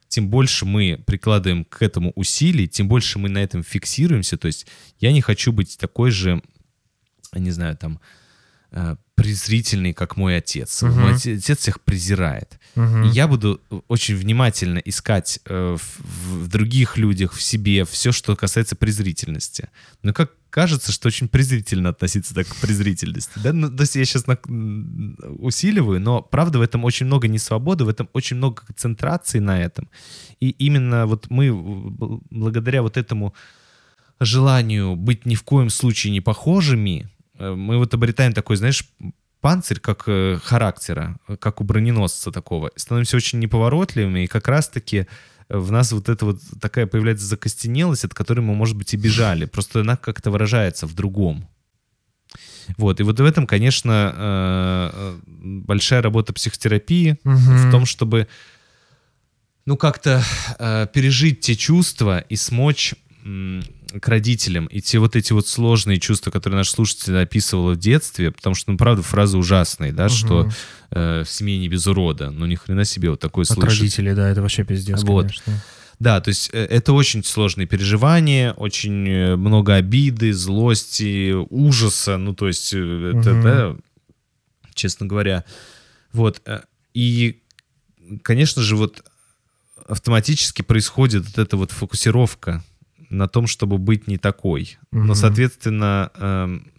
[0.07, 4.37] тем больше мы прикладываем к этому усилий, тем больше мы на этом фиксируемся.
[4.37, 4.65] То есть
[4.99, 6.41] я не хочу быть такой же,
[7.33, 7.99] не знаю, там,
[8.71, 10.81] э, презрительный, как мой отец.
[10.81, 10.99] Мгм.
[10.99, 12.59] Мой оте- отец всех презирает.
[12.73, 13.03] Мгм.
[13.03, 18.75] И я буду очень внимательно искать э, в других людях, в себе, все, что касается
[18.75, 19.69] презрительности.
[20.01, 23.33] Но как кажется, что очень презрительно относиться так к презрительности.
[23.43, 23.53] Да?
[23.53, 24.25] Ну, то есть я сейчас
[25.39, 29.87] усиливаю, но правда в этом очень много несвободы, в этом очень много концентрации на этом.
[30.39, 31.53] И именно вот мы
[32.31, 33.35] благодаря вот этому
[34.19, 38.83] желанию быть ни в коем случае не похожими, э, мы вот обретаем такой, знаешь,
[39.41, 42.71] панцирь как э, характера, э, как у броненосца такого.
[42.75, 45.05] Становимся очень неповоротливыми, и как раз-таки
[45.49, 49.45] в нас вот эта вот такая появляется закостенелость, от которой мы, может быть, и бежали.
[49.45, 51.47] Просто она как-то выражается в другом.
[52.77, 58.27] Вот, и вот в этом, конечно, э, э, большая работа психотерапии в том, чтобы,
[59.65, 60.21] ну, как-то
[60.59, 62.93] э, пережить те чувства и смочь
[63.87, 68.31] к родителям и те вот эти вот сложные чувства, которые наш слушатель описывал в детстве,
[68.31, 70.49] потому что, ну, правда, фразы ужасные, да, что
[70.91, 73.79] э, в семье не без урода, ну, ни хрена себе вот такое От слышать.
[73.79, 75.27] родителей, да, это вообще пиздец, Вот.
[75.27, 75.61] конечно.
[75.99, 82.35] Да, то есть э, это очень сложные переживания, очень э, много обиды, злости, ужаса, ну
[82.35, 83.75] то есть э, это, да,
[84.75, 85.43] честно говоря.
[86.13, 86.41] Вот.
[86.93, 87.41] И,
[88.21, 89.03] конечно же, вот
[89.87, 92.63] автоматически происходит вот эта вот фокусировка
[93.09, 94.77] на том, чтобы быть не такой.
[94.91, 95.15] Но, Мгм.
[95.15, 96.71] соответственно, эм,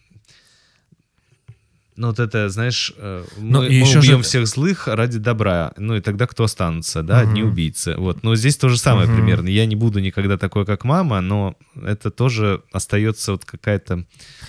[1.99, 5.73] ну вот это, знаешь, э, Ну, мы, мы еще же- убьем всех злых ради добра.
[5.77, 7.19] Ну и тогда кто останутся, да?
[7.21, 7.51] Одни Мгм.
[7.53, 7.95] убийцы.
[7.97, 8.23] Вот.
[8.23, 9.17] Но здесь то же самое Мгм.
[9.17, 9.49] примерно.
[9.49, 14.05] Я не буду никогда такой, как мама, но это тоже остается вот какая-то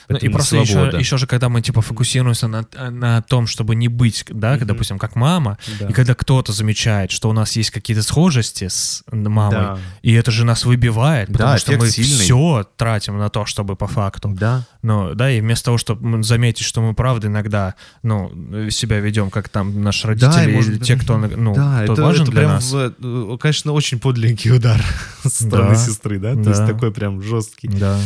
[0.10, 3.88] Ну, и просто еще, еще же, когда мы типа фокусируемся на, на том, чтобы не
[3.88, 4.68] быть, да, Мгм.
[4.68, 5.88] допустим, как мама, Да.
[5.89, 9.80] и когда кто-то замечает, что у нас есть какие-то схожести с мамой, Да.
[10.04, 12.24] и это же нас выбивает, потому Да, что мы сильный.
[12.24, 14.30] все тратим на то, чтобы по факту.
[14.30, 14.66] Да.
[14.84, 19.49] Ну, да, и вместо того, чтобы заметить, что мы правда иногда, ну, себя ведем, как
[19.49, 22.41] там наши родители, и, или может те, кто, ну, да, кто это, важен это для
[22.41, 22.71] прям, нас.
[22.71, 24.83] в- э, конечно, очень подлинный удар
[25.23, 25.75] со стороны Да.
[25.75, 26.33] сестры, да?
[26.33, 26.49] То Да.
[26.51, 27.67] есть такой прям жесткий.
[27.69, 27.97] Да.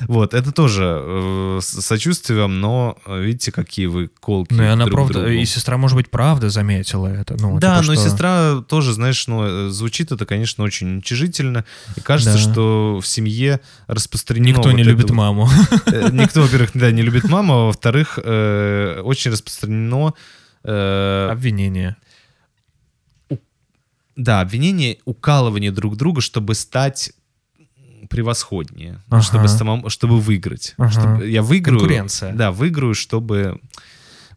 [0.00, 4.66] Вот, это тоже э, с- сочувствие вам, но э, видите, какие вы колки Ну, и
[4.66, 5.28] она друг правда, другу.
[5.30, 7.36] и сестра, может быть, правда заметила это.
[7.40, 11.64] Ну, Да, типа, но что- сестра тоже, знаешь, ну, э, звучит это, конечно, очень уничижительно.
[11.96, 12.38] И кажется, Да.
[12.52, 14.48] что в семье распространено...
[14.48, 15.48] Никто вот не любит вот- маму.
[16.10, 20.14] Никто, во-первых, да, не любит маму, а во-вторых, э, очень распространено...
[20.64, 21.96] э, Обвинение.
[24.16, 27.12] Да, обвинение, укалывание друг друга, чтобы стать
[28.10, 29.22] превосходнее, Ага.
[29.22, 30.74] чтобы, самому, чтобы выиграть.
[30.76, 30.90] Ага.
[30.90, 31.78] Чтобы я выиграю.
[31.78, 32.34] Конкуренция.
[32.34, 33.58] Да, выиграю, чтобы...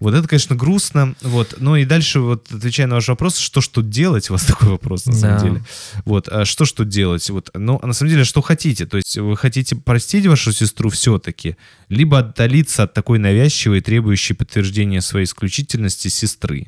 [0.05, 1.15] Вот это, конечно, грустно.
[1.21, 1.55] Вот.
[1.57, 4.29] Ну и дальше, вот, отвечая на ваш вопрос, что тут делать?
[4.29, 5.43] У вас такой вопрос, на самом Да.
[5.43, 5.63] деле.
[6.05, 6.27] Вот.
[6.27, 7.27] А что тут делать?
[7.31, 7.49] Вот.
[7.55, 8.85] Ну, а на самом деле, что хотите?
[8.85, 11.57] То есть вы хотите простить вашу сестру все-таки,
[11.89, 16.67] либо отдалиться от такой навязчивой, требующей подтверждения своей исключительности сестры.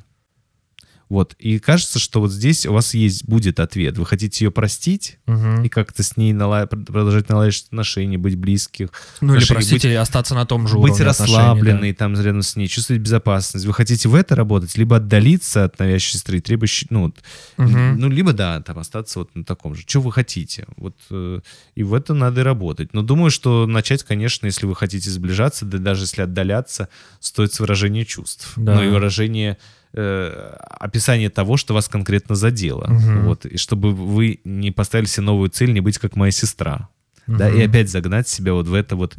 [1.10, 1.36] Вот.
[1.40, 3.98] И кажется, что вот здесь у вас есть, будет ответ.
[3.98, 5.64] Вы хотите ее простить Мгм.
[5.64, 8.90] и как-то с ней нала- продолжать наладить отношения, быть близких,
[9.22, 12.68] Ну или, простите, остаться на том же быть уровне отношений, расслабленной там рядом с ней,
[12.68, 13.66] чувствовать безопасность.
[13.66, 17.16] Вы хотите в это работать, либо отдалиться от навязчивой сестры, требующей, ну, вот,
[17.58, 17.64] да.
[17.64, 18.00] Мгм.
[18.00, 19.84] ну, либо, да, там остаться вот на таком же.
[19.88, 20.66] Что вы хотите?
[20.78, 21.40] Вот, э,
[21.76, 22.94] и в это надо работать.
[22.94, 26.90] Но думаю, что начать, конечно, если вы хотите сближаться, да даже если отдаляться,
[27.20, 28.54] стоит с выражения чувств.
[28.58, 28.76] Да.
[28.76, 29.58] Ну и выражение
[29.94, 32.88] э, описание того, что вас конкретно задело.
[32.88, 33.26] Мгм.
[33.26, 36.90] Вот, и чтобы вы не поставили себе новую цель, не быть как моя сестра.
[37.28, 39.18] Да, и опять загнать себя вот в это вот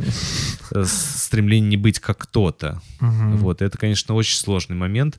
[0.70, 2.80] э, стремление не быть как кто-то.
[3.00, 3.36] Мгм.
[3.36, 5.18] Вот, это, конечно, очень сложный момент.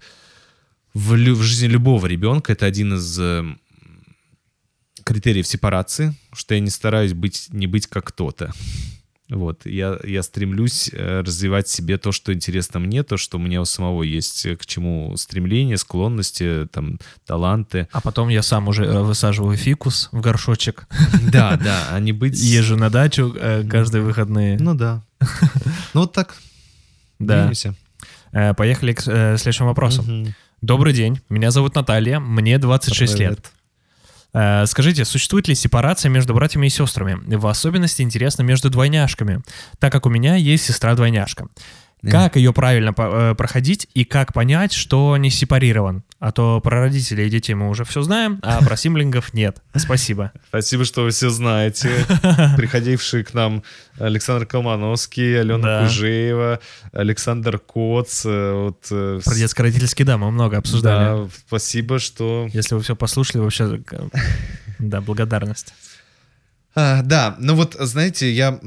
[0.95, 3.45] В, в жизни любого ребенка это один из э,
[5.03, 8.51] критериев сепарации, что я не стараюсь быть, не быть как кто-то.
[9.29, 13.61] Вот, я, я стремлюсь э, развивать себе то, что интересно мне, то, что у меня
[13.61, 17.87] у самого есть, э, к чему стремление, склонности, там, таланты.
[17.91, 20.87] А потом я сам уже э, высаживаю фикус в горшочек,
[21.31, 22.39] Да, да, а не быть...
[22.39, 24.57] езжу на дачу э, каждые выходные.
[24.59, 25.03] Ну да.
[25.93, 26.35] Ну вот так.
[27.19, 27.51] Да.
[28.31, 30.03] Поехали к следующему вопросу.
[30.61, 33.51] Добрый день, меня зовут Наталья, мне 26 лет.
[34.33, 37.19] Э, Скажите, существует ли сепарация между братьями и сестрами?
[37.35, 39.41] В особенности интересно между двойняшками,
[39.79, 41.47] так как у меня есть сестра-двойняшка.
[42.01, 42.11] Да.
[42.11, 46.03] Как ее правильно э, проходить и как понять, что не сепарирован?
[46.19, 49.61] А то про родителей и детей мы уже все знаем, а про симблингов нет.
[49.75, 50.31] Спасибо.
[50.47, 51.89] Спасибо, что вы все знаете.
[52.57, 53.63] Приходившие к нам
[53.97, 55.83] Александр Колмановский, Алена Да.
[55.83, 56.59] Кужеева,
[56.93, 58.25] Александр Коц.
[58.25, 61.23] э, Вот, э, Про детско-родительский, да, мы много обсуждали.
[61.25, 62.47] Да, спасибо, что...
[62.53, 63.81] Если вы все послушали, вообще,
[64.79, 65.73] да, благодарность.
[66.75, 68.57] А, да, ну вот, знаете, я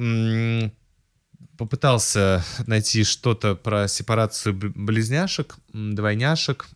[1.56, 6.66] попытался найти что-то про сепарацию близняшек, двойняшек.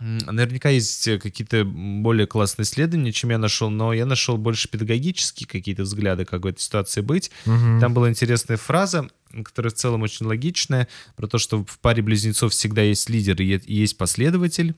[0.00, 5.46] Наверняка есть э, какие-то более классные исследования, чем я нашел, но я нашел больше педагогические
[5.46, 7.30] какие-то взгляды, как в этой ситуации быть.
[7.46, 7.78] Мгм.
[7.78, 9.08] Там была интересная фраза,
[9.44, 13.60] которая в целом очень логичная, про то, что в паре близнецов всегда есть лидер и
[13.72, 14.74] есть последователь.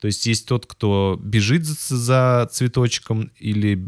[0.00, 3.86] То есть есть тот, кто бежит за, цветочком, или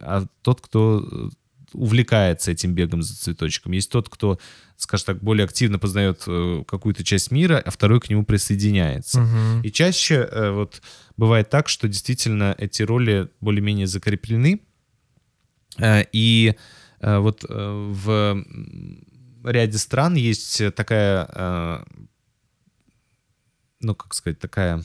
[0.00, 1.28] а тот, кто э,
[1.72, 3.72] увлекается этим бегом за цветочком.
[3.72, 4.38] Есть тот, кто,
[4.76, 9.20] скажем так, более активно познает э, какую-то часть мира, а второй к нему присоединяется.
[9.20, 9.62] Мгм.
[9.62, 10.82] И чаще э, вот
[11.16, 14.60] бывает так, что действительно эти роли более-менее закреплены.
[15.78, 16.54] Э, И
[17.00, 18.44] вот в
[19.44, 21.84] ряде стран есть такая,
[23.80, 24.84] ну, как сказать, такая,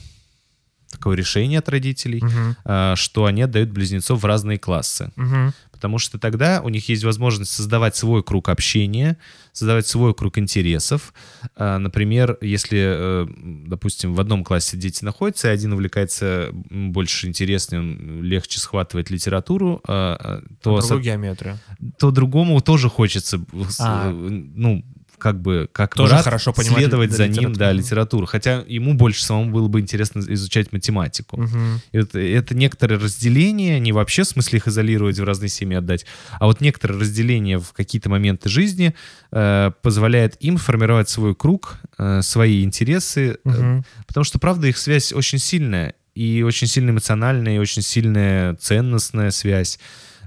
[0.90, 2.20] такое решение от родителей,
[2.64, 5.12] э, что они отдают близнецов в разные классы.
[5.14, 5.52] Мгм.
[5.78, 9.16] Потому что тогда у них есть возможность создавать свой круг общения,
[9.52, 11.14] создавать свой круг интересов.
[11.54, 13.26] А, Например, если, э,
[13.68, 20.16] допустим, в одном классе дети находятся, и один увлекается больше интересным, легче схватывает литературу, а,
[20.18, 21.58] а, то, со- геометрию.
[21.96, 24.10] то другому тоже хочется, с- А.
[24.10, 24.84] э, ну,
[25.18, 28.26] как бы, как Тоже брат, хорошо понимать следовать за ним, да, литературу.
[28.26, 31.46] Хотя ему больше самому было бы интересно изучать математику.
[31.92, 36.06] И вот это некоторое разделение, не вообще в смысле их изолировать, в разные семьи отдать,
[36.38, 38.94] а вот некоторое разделение в какие-то моменты жизни
[39.32, 43.84] э, позволяет им формировать свой круг, э, свои интересы, э, Мгм.
[44.06, 49.30] потому что, правда, их связь очень сильная, и очень сильно эмоциональная, и очень сильная ценностная
[49.30, 49.78] связь.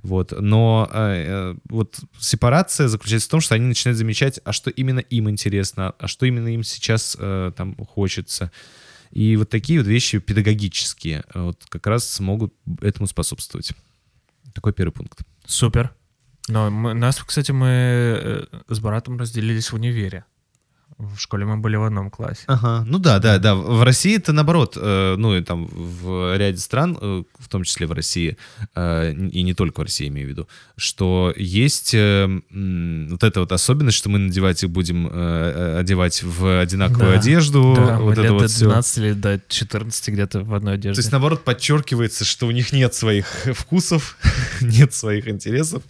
[0.03, 0.33] Вот.
[0.39, 4.99] Но э, э, вот сепарация заключается в том, что они начинают замечать, а что именно
[4.99, 8.51] им интересно, а что именно им сейчас э, там хочется.
[9.11, 13.73] И вот такие вот вещи педагогические э, вот как раз могут этому способствовать.
[14.53, 15.19] Такой первый пункт.
[15.45, 15.93] Супер.
[16.47, 20.25] Но мы- нас, кстати, мы э, с братом разделились в универе.
[21.15, 22.43] В школе мы были в одном классе.
[22.47, 23.55] Ага, ну да, да, да.
[23.55, 27.87] В России это наоборот, э, ну и там в ряде стран, э, в том числе
[27.87, 28.37] в России,
[28.75, 30.47] э, и не только в России, имею в виду,
[30.77, 32.27] что есть э,
[33.09, 37.19] вот эта вот особенность, что мы надевать их будем э, э, одевать в одинаковую Да.
[37.19, 38.65] одежду, Да, вот лет это до вот всё.
[38.65, 40.99] 12 или до 14 где-то в одной То одежде.
[40.99, 43.25] есть, наоборот, подчеркивается, что у них нет своих
[43.55, 44.17] вкусов,
[44.61, 45.83] нет своих интересов,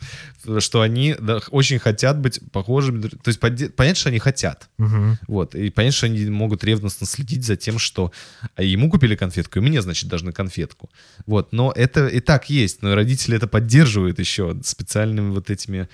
[0.59, 3.01] что они да, очень хотят быть похожими.
[3.01, 4.69] То есть, понятно, что они хотят.
[5.01, 5.19] Мгм.
[5.27, 5.55] Вот.
[5.55, 8.11] И понятно, что они могут ревностно следить за тем, что
[8.55, 10.89] а ему купили конфетку, и мне, значит, должны конфетку.
[11.25, 11.53] Вот.
[11.53, 12.81] Но это и так есть.
[12.81, 15.87] Но родители это поддерживают еще специальными вот этими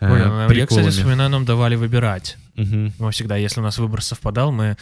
[0.00, 0.24] э, Понял.
[0.24, 0.90] Я, кстати, приколами.
[0.90, 2.36] вспоминаю, нам давали выбирать.
[2.54, 2.92] Мгм.
[2.98, 4.76] Мы всегда, если у нас выбор совпадал, мы,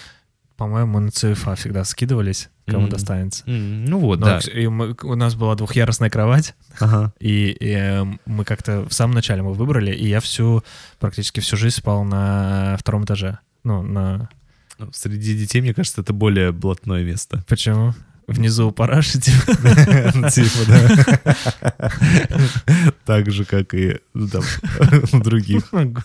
[0.57, 2.91] по-моему, на ЦФА всегда скидывались, кому Мгм.
[2.91, 3.43] достанется.
[3.47, 4.39] М, Ну вот, Но да.
[4.39, 7.13] и мы- у нас была двухъярусная кровать, Ага.
[7.21, 10.63] и, и, э, мы как-то в самом начале мы выбрали, и я всю,
[10.99, 13.39] практически всю жизнь спал на втором этаже.
[13.65, 14.29] Ну, на...
[14.79, 17.45] Ну, Среди детей, мне кажется, это более блатное место.
[17.49, 17.93] Почему?
[18.27, 19.53] Внизу параши, типа.
[20.31, 21.91] Типа, да.
[23.05, 24.43] Так же, как и ну, там,
[25.13, 25.73] у других.
[25.73, 26.05] Ладно.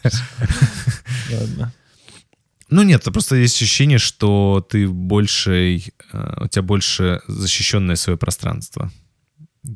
[2.69, 5.77] Ну нет, это просто есть ощущение, что ты больше,
[6.13, 8.91] э, у тебя больше защищенное свое пространство.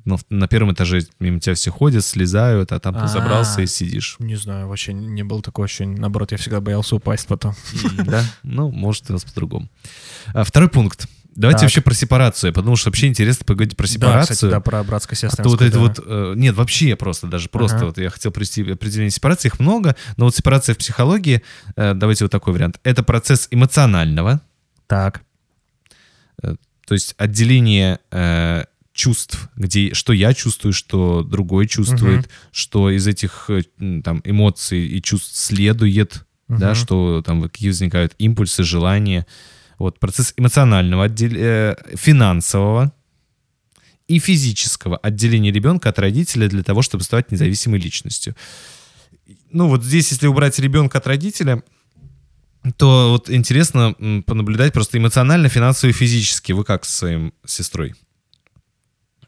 [0.06, 3.08] Но на первом этаже мимо тебя все ходят, слезают, а там ты А.
[3.08, 4.18] забрался и сидишь.
[4.20, 5.98] Не знаю, вообще не было такого ощущения.
[6.00, 7.56] Наоборот, я всегда боялся упасть потом.
[8.06, 8.24] Да?
[8.44, 9.68] Ну, может, у нас по-другому.
[10.34, 11.08] А, Второй пункт.
[11.36, 11.64] Давайте Так.
[11.64, 12.52] вообще про сепарацию.
[12.54, 14.36] Подумал, что вообще интересно поговорить про Да, сепарацию.
[14.36, 15.44] кстати, да, про А братско-сестринскую.
[15.44, 15.80] то вот это да.
[15.80, 16.00] вот...
[16.06, 17.86] э, Нет, вообще просто, даже просто Ага.
[17.88, 19.48] вот я хотел привести определение сепарации.
[19.48, 21.42] Их много, но вот сепарация в психологии,
[21.76, 22.80] э, давайте вот такой вариант.
[22.84, 24.42] Это процесс эмоционального,
[24.88, 25.22] Так.
[26.42, 28.64] то есть отделение э,
[28.94, 32.28] чувств, где что я чувствую, что другой чувствует, Мгм.
[32.52, 33.62] что из этих э,
[34.04, 36.76] там эмоций и чувств следует, да, Мгм.
[36.76, 39.26] что там какие возникают импульсы, желания.
[39.80, 42.94] Вот процесс эмоционального, э, финансового
[44.08, 48.36] и физического отделения ребенка от родителя для того, чтобы стать независимой личностью.
[49.52, 51.64] Ну вот здесь, если убрать ребенка от родителя,
[52.78, 56.52] то вот интересно понаблюдать просто эмоционально, финансово и физически.
[56.52, 57.96] Вы как со своим сестрой?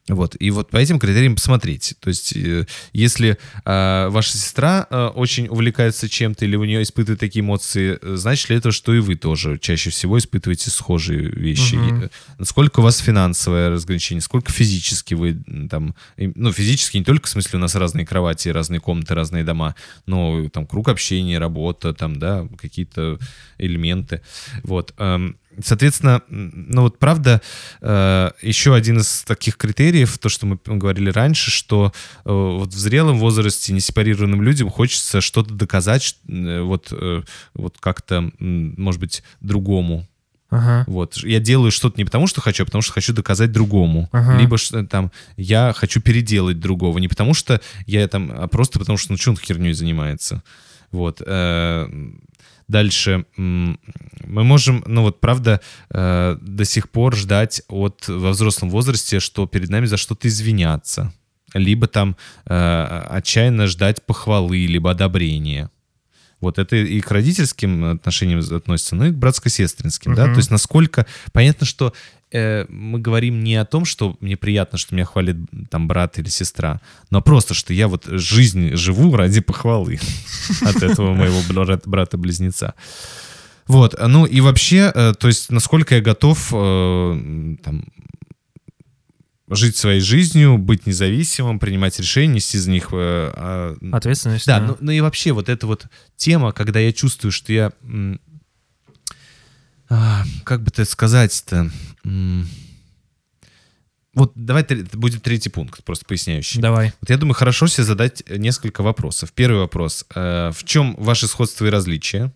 [0.07, 1.93] Вот, и вот по этим критериям посмотреть.
[1.99, 7.19] То есть, э, если э, ваша сестра э, очень увлекается чем-то или у нее испытывает
[7.19, 11.75] такие эмоции, э, значит ли это, что и вы тоже чаще всего испытываете схожие вещи?
[11.75, 12.01] Мгм.
[12.01, 15.37] И, э, Насколько у вас финансовое разграничение, сколько физически вы
[15.69, 19.75] там, ну, физически не только в смысле у нас разные кровати, разные комнаты, разные дома,
[20.07, 23.19] но там круг общения, работа, там, да, какие-то
[23.59, 24.21] элементы.
[24.63, 24.93] Вот.
[24.97, 27.41] эм, Соответственно, ну вот правда,
[27.81, 31.93] э, еще один из таких критериев, то, что мы говорили раньше, что
[32.25, 36.93] э, вот в зрелом возрасте несепарированным людям хочется что-то доказать, э, вот,
[37.53, 40.07] вот как-то, может быть, другому.
[40.51, 40.83] Ага.
[40.87, 41.15] Вот.
[41.17, 44.09] Я делаю что-то не потому, что хочу, а потому что хочу доказать другому.
[44.11, 44.37] Ага.
[44.37, 46.97] Либо ш- там я хочу переделать другого.
[46.99, 50.43] Не потому что я там, а просто потому что ну что он херней занимается.
[50.91, 51.21] Вот.
[52.71, 55.59] Дальше мы можем, ну вот правда,
[55.89, 61.11] э, до сих пор ждать от во взрослом возрасте, что перед нами за что-то извиняться.
[61.53, 62.15] либо там
[62.45, 65.69] э, отчаянно ждать похвалы, либо одобрения.
[66.39, 70.33] Вот это и к родительским отношениям относится, ну и к братско-сестринским, да, Мгм.
[70.33, 71.05] то есть насколько...
[71.33, 71.93] Понятно, что
[72.31, 75.37] э, мы говорим не о том, что мне приятно, что меня хвалит
[75.69, 79.99] там брат или сестра, но просто, что я вот жизнь живу ради похвалы
[80.61, 82.73] от этого моего брат- брата-близнеца.
[83.67, 87.85] Вот, ну и вообще, э, то есть насколько я готов э, там,
[89.55, 92.89] жить своей жизнью, быть независимым, принимать решения, нести за них...
[92.91, 94.47] э, а, Ответственность.
[94.47, 97.71] да, ну, ну и вообще вот эта вот тема, когда я чувствую, что я...
[99.89, 101.69] а, как бы это сказать-то?
[104.13, 106.59] Вот давай это будет третий пункт, просто поясняющий.
[106.59, 106.91] Давай.
[106.99, 109.31] Вот я думаю, хорошо себе задать несколько вопросов.
[109.31, 110.05] Первый вопрос.
[110.13, 112.33] э, в чем ваши сходства и различия?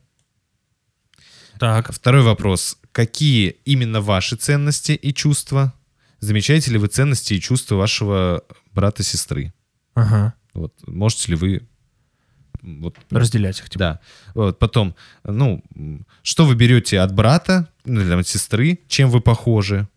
[1.59, 1.91] Так.
[1.93, 2.77] Второй вопрос.
[2.91, 5.73] Какие именно ваши ценности и чувства?
[6.19, 9.53] Замечаете ли вы ценности и чувства вашего брата-сестры?
[9.95, 10.33] Ага.
[10.53, 11.67] Вот, можете ли вы...
[12.81, 13.65] Вот, Разделять их.
[13.69, 13.79] типа.
[13.79, 13.99] Да.
[14.33, 15.61] Вот, потом, ну,
[16.23, 19.87] что вы берете от брата, ну, там, от сестры, чем вы похожи,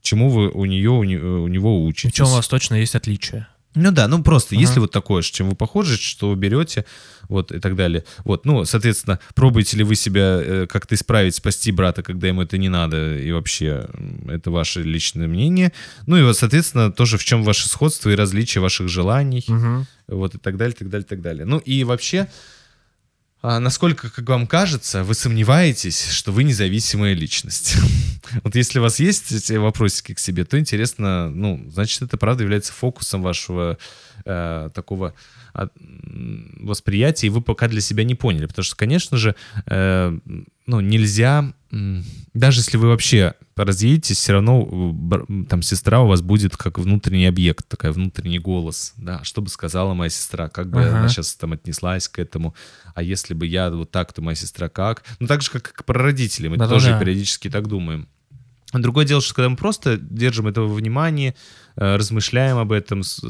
[0.00, 2.14] чему вы у нее, у, не- у него В учитесь.
[2.14, 3.48] чем у вас точно есть отличия?
[3.76, 4.60] Ну да, ну просто, Ага.
[4.60, 6.84] если вот такое, чем вы похожи, что вы берете,
[7.28, 8.04] вот и так далее.
[8.24, 12.56] Вот, ну, соответственно, пробуете ли вы себя э, как-то исправить, спасти брата, когда ему это
[12.56, 13.88] не надо, и вообще
[14.28, 15.72] это ваше личное мнение.
[16.06, 19.86] Ну и вот, соответственно, тоже в чем ваше сходство и различие ваших желаний, Мгм.
[20.06, 21.44] Вот и так далее, так далее, так далее.
[21.44, 22.28] Ну и вообще,
[23.46, 27.76] а, насколько, как вам кажется, вы сомневаетесь, что вы независимая личность?
[28.42, 32.42] Вот если у вас есть эти вопросики к себе, то интересно, ну, значит, это правда
[32.42, 33.76] является фокусом вашего
[34.24, 35.12] э, такого
[35.52, 38.46] а, восприятия, и вы пока для себя не поняли.
[38.46, 39.36] Потому что, конечно же,
[39.66, 40.18] э,
[40.66, 41.52] ну, нельзя,
[42.34, 44.68] даже если вы вообще разъедетесь, все равно
[45.28, 48.94] э, там сестра у вас будет как внутренний объект, такой внутренний голос.
[48.96, 50.98] Да, что бы сказала моя сестра, как бы Ага.
[50.98, 52.54] она сейчас там отнеслась к этому.
[52.94, 55.04] А если бы я вот так, то моя сестра как?
[55.20, 56.48] Ну, так же, как про родителей.
[56.48, 56.74] Мы Да-да-да.
[56.80, 58.08] тоже периодически так думаем.
[58.74, 61.34] А Другое дело, что когда мы просто держим это во внимании,
[61.76, 63.22] э, размышляем об этом с,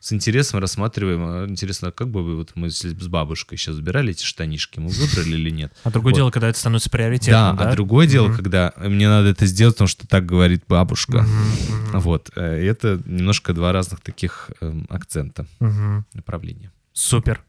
[0.00, 4.24] с интересом, рассматриваем, а, интересно, а как бы вот мы с бабушкой сейчас забирали эти
[4.24, 5.72] штанишки, мы выбрали или нет?
[5.82, 6.16] А другое Вот.
[6.18, 7.70] дело, когда это становится Да, приоритетом, да?
[7.70, 8.36] а другое дело, Мгм.
[8.36, 11.22] когда мне надо это сделать, потому что так говорит бабушка.
[11.22, 16.06] Мгм, Вот, э, и это немножко два разных таких эм, акцента, мгм.
[16.14, 16.70] направления.
[16.92, 17.42] Супер.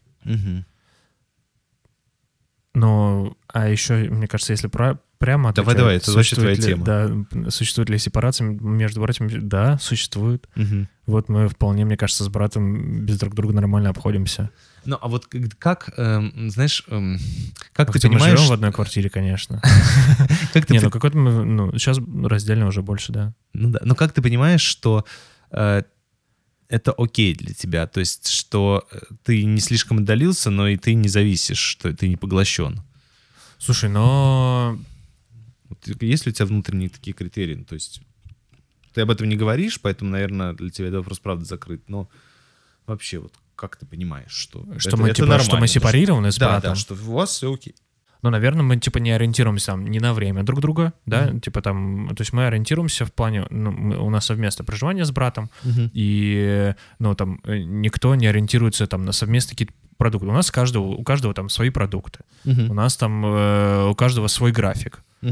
[2.75, 6.61] Ну, а еще, мне кажется, если про- прямо Давай, отвечать, давай, это вообще твоя ли-
[6.61, 6.83] тема.
[6.83, 9.29] Да, существует ли сепарация между братьями?
[9.39, 10.49] Да, существует.
[10.55, 10.89] Мгм.
[11.05, 14.49] Вот мы вполне, мне кажется, с братом без друг друга нормально обходимся.
[14.85, 15.27] Ну, а вот
[15.59, 17.19] как, эм, знаешь, эм,
[17.73, 18.37] как ты Хотя мы понимаешь...
[18.39, 19.61] живем в одной квартире, конечно.
[20.53, 23.33] Как ты Не, ну какой-то мы, ну, сейчас раздельно уже больше, да.
[23.53, 23.79] Ну да.
[23.83, 25.05] Но как ты понимаешь, что
[25.51, 25.83] э,
[26.69, 27.87] это окей для тебя?
[27.87, 32.07] То есть, что э, ты не слишком отдалился, но и ты не зависишь, что ты
[32.07, 32.81] не поглощен.
[33.59, 34.77] Слушай, но
[35.69, 37.55] Вот есть ли у тебя внутренние такие критерии?
[37.63, 38.01] То есть
[38.93, 41.81] ты об этом не говоришь, поэтому, наверное, для тебя этот вопрос правда закрыт.
[41.87, 42.09] Но
[42.85, 46.37] вообще, вот как ты понимаешь, что что это- мы это типа, что мы сепарированы с
[46.37, 46.71] Да, братом.
[46.73, 47.75] да, что у вас все окей.
[48.23, 52.07] Ну, наверное, мы типа не ориентируемся там ни на время друг друга, да, типа там,
[52.15, 55.49] то есть мы ориентируемся в плане, ну, мы- у нас совместное проживание с братом,
[55.93, 60.27] и, ну, там, э, никто не ориентируется там на совместные какие-то продукты.
[60.27, 62.19] У нас каждого, у каждого там свои продукты.
[62.71, 65.03] У нас там э, у каждого свой график.
[65.21, 65.27] Э,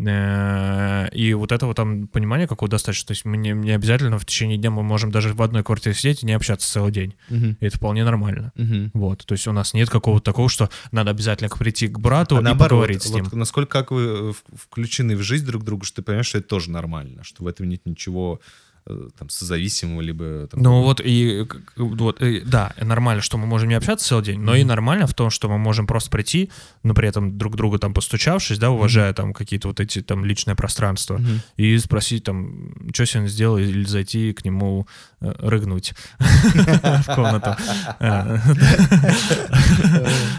[0.00, 3.08] И вот этого там понимания какого достаточно.
[3.08, 5.94] То есть мы не, не обязательно в течение дня мы можем даже в одной квартире
[5.94, 7.14] сидеть и не общаться целый день.
[7.28, 8.52] И это вполне нормально.
[8.94, 12.40] Вот, то есть у нас нет какого-то такого, что надо обязательно прийти к брату А
[12.40, 13.24] и наоборот, поговорить с ним.
[13.24, 16.48] вот насколько как вы э, включены в жизнь друг друга, что ты понимаешь, что это
[16.48, 18.69] тоже нормально, что в этом нет ничего э,
[19.18, 20.48] там созависимого, либо...
[20.48, 24.40] там, Ну вот и вот и, да, нормально, что мы можем не общаться целый день,
[24.40, 26.50] но и нормально в том, что мы можем просто прийти,
[26.82, 30.54] но при этом друг друга там постучавшись, да, уважая там какие-то вот эти там личное
[30.54, 31.40] пространство, Мгм.
[31.56, 34.86] и спросить там, что сегодня сделал, или зайти к нему
[35.20, 37.56] э, рыгнуть в комнату.
[38.00, 38.38] Э,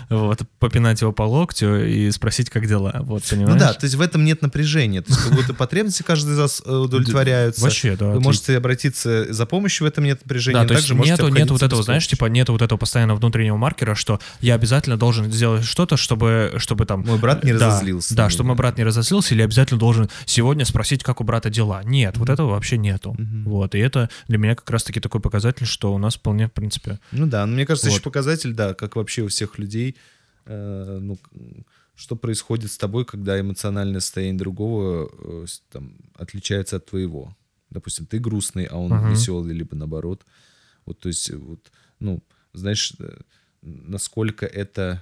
[0.10, 3.02] Вот, попинать его по локтю и спросить, как дела.
[3.04, 3.60] Вот, Ну понимаешь?
[3.60, 6.62] да, то есть в этом нет напряжения, то есть как будто потребности каждый из вас
[6.66, 7.62] э, удовлетворяются.
[7.62, 8.14] Вообще, да.
[8.32, 10.62] Можете обратиться за помощью, в этом нет напряжения.
[10.62, 13.58] Да, то есть нету, нету обходиться вот этого, знаешь, типа нету вот этого постоянного внутреннего
[13.58, 17.02] маркера, что я обязательно должен сделать что-то, чтобы, чтобы там...
[17.02, 18.16] Мой брат не Да, разозлился.
[18.16, 21.82] Да, чтобы мой брат не разозлился, или обязательно должен сегодня спросить, как у брата дела.
[21.84, 23.16] Нет, вот этого вообще нету.
[23.18, 23.44] Мгм.
[23.46, 27.00] Вот, и это для меня как раз-таки такой показатель, что у нас вполне, в принципе...
[27.12, 27.94] Ну да, но мне кажется, Вот.
[27.94, 29.96] еще показатель, да, как вообще у всех людей,
[30.46, 31.18] э, ну,
[31.96, 37.36] что происходит с тобой, когда эмоциональное состояние другого э, там, отличается от твоего.
[37.72, 39.10] Допустим, ты грустный, а он Мгм.
[39.10, 40.26] веселый, либо наоборот.
[40.86, 42.22] Вот, то есть, вот, ну,
[42.54, 43.22] знаешь, э,
[43.62, 45.02] насколько это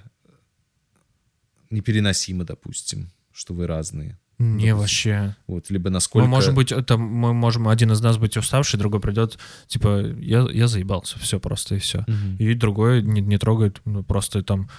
[1.70, 4.18] непереносимо, допустим, что вы разные.
[4.38, 4.76] Не Допустим.
[4.78, 5.36] вообще.
[5.46, 6.24] Вот, либо насколько...
[6.24, 10.48] Мы можем быть, это мы можем один из нас быть уставший, другой придет, типа, я,
[10.50, 12.04] я заебался, все просто и все.
[12.06, 12.36] Мгм.
[12.38, 14.70] И другой не, не трогает, ну, просто там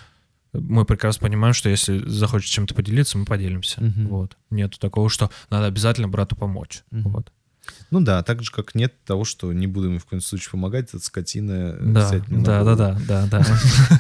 [0.54, 3.82] мы прекрасно понимаем, что если захочет чем-то поделиться, мы поделимся.
[3.82, 4.08] Мгм.
[4.08, 4.38] Вот.
[4.50, 6.84] Нету такого, что надо обязательно брату помочь.
[6.92, 7.12] Мгм.
[7.12, 7.32] Вот.
[7.90, 10.90] Ну да, так же, как нет того, что не буду ему в коем случае помогать,
[10.90, 13.28] это скотина э, Да, мне на да, да, да, да,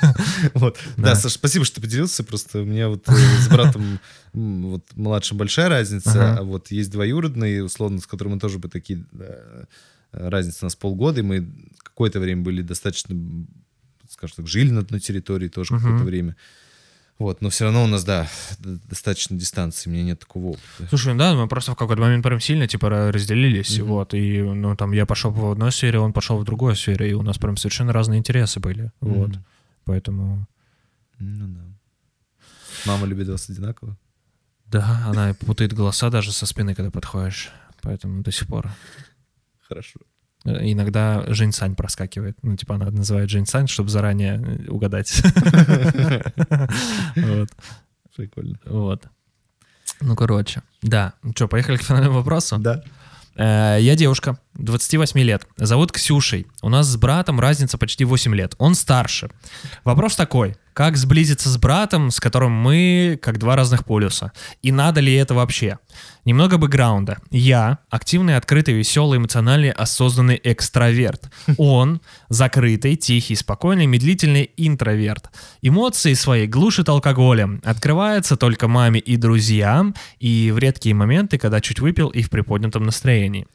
[0.02, 0.16] да.
[0.54, 0.78] Вот.
[0.98, 1.16] Да.
[1.16, 2.24] Саша, спасибо, что поделился.
[2.24, 4.00] Просто у меня вот э, с братом
[4.34, 9.06] вот младшим большая разница, а вот есть двоюродные, условно, с которыми мы тоже бы такие...
[10.12, 11.48] разница у нас полгода, и мы
[11.78, 13.16] какое-то время были достаточно,
[14.10, 16.36] скажем так, жили на одной территории тоже какое-то время.
[17.22, 18.28] Вот, но все равно у нас, да,
[18.60, 20.88] достаточно дистанции, у меня нет такого опыта.
[20.90, 23.88] Слушай, ну да, мы просто в какой-то момент прям сильно, типа, ра- разделились, Мгм.
[23.88, 27.14] вот, и, ну, там, я пошел в одной сфере, он пошел в другой сфере, и
[27.14, 29.44] у нас прям совершенно разные интересы были, вот, Мгм.
[29.86, 30.48] поэтому,
[31.20, 31.62] Ну да.
[32.86, 33.96] Мама любит вас одинаково?
[34.66, 37.52] да, она путает голоса даже со спины, когда подходишь,
[37.84, 38.68] поэтому до сих пор.
[39.68, 40.00] Хорошо.
[40.46, 42.38] Э, Иногда Жень Сань проскакивает.
[42.42, 45.22] Ну, типа, она называет Жень Сань, чтобы заранее э, угадать.
[47.16, 47.50] Вот.
[48.16, 48.60] Прикольно.
[48.66, 49.06] Вот.
[50.02, 50.62] Ну, короче.
[50.82, 51.14] Да.
[51.24, 52.58] Ну что, поехали к финальному вопросу?
[52.60, 52.84] Да.
[53.36, 55.47] Э, Я девушка, 28 лет.
[55.58, 56.47] Зовут Ксюшей.
[56.62, 58.56] У нас с братом разница почти 8 лет.
[58.58, 59.30] Он старше.
[59.84, 60.56] Вопрос такой.
[60.74, 64.32] Как сблизиться с братом, с которым мы как два разных полюса?
[64.62, 65.80] И надо ли это вообще?
[66.24, 67.18] Немного бэкграунда.
[67.30, 71.30] Я активный, открытый, веселый, эмоциональный, осознанный экстраверт.
[71.58, 71.99] Он
[72.30, 75.30] закрытый, тихий, спокойный, медлительный интроверт.
[75.62, 77.62] Эмоции свои глушит алкоголем.
[77.66, 82.84] Открывается только маме и друзьям, и в редкие моменты, когда чуть выпил и в приподнятом
[82.84, 83.45] настроении.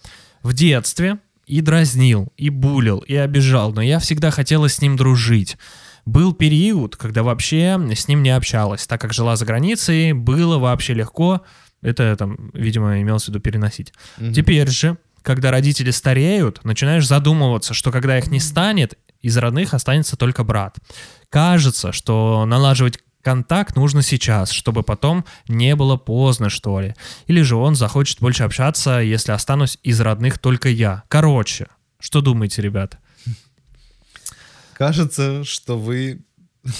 [0.46, 5.58] В детстве и дразнил, и булил, и обижал, но я всегда хотела с ним дружить.
[6.04, 10.94] Был период, когда вообще с ним не общалась, так как жила за границей, было вообще
[10.94, 11.42] легко.
[11.82, 13.92] Это там, видимо, имелось в виду переносить.
[14.18, 14.34] Мгм.
[14.34, 20.16] Теперь же, когда родители стареют, начинаешь задумываться, что когда их не станет, из родных останется
[20.16, 20.76] только брат.
[21.28, 23.00] Кажется, что налаживать
[23.30, 26.94] контакт нужно сейчас, чтобы потом не было поздно, что ли.
[27.26, 31.02] Или же он захочет больше общаться, если останусь из родных только я.
[31.08, 31.66] Короче,
[31.98, 32.98] что думаете, ребята?
[34.74, 36.20] Кажется, что вы...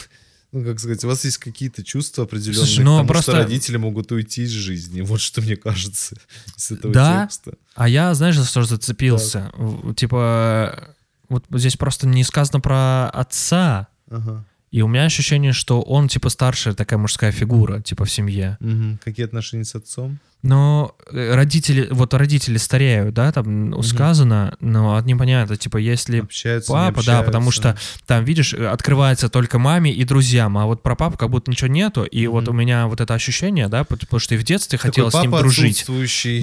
[0.52, 3.42] Ну, как сказать, у вас есть какие-то чувства определенные, Слушай, ну, к тому, просто- что
[3.42, 5.02] родители могут уйти из жизни.
[5.02, 6.16] Вот что мне кажется
[6.56, 7.24] из этого Да?
[7.24, 7.54] текста.
[7.74, 9.50] А я, знаешь, за что зацепился?
[9.54, 10.94] В- Типа,
[11.28, 14.44] вот здесь просто не сказано про отца, Ага.
[14.76, 18.58] И у меня ощущение, что он, типа, старшая такая мужская фигура, типа, в семье.
[18.60, 18.98] Мгм.
[19.02, 20.18] Какие отношения с отцом?
[20.46, 26.72] Но э, родители, вот родители стареют, да, там ну, сказано, но непонятно, типа, если Общаются,
[26.72, 27.82] папа, да, потому общаются?
[27.82, 31.50] что там, видишь, э, открывается только маме и друзьям, а вот про папу как будто
[31.50, 34.44] ничего нету, и вот у меня вот это ощущение, да, пот- потому что и в
[34.44, 35.84] детстве Такой с ним дружить.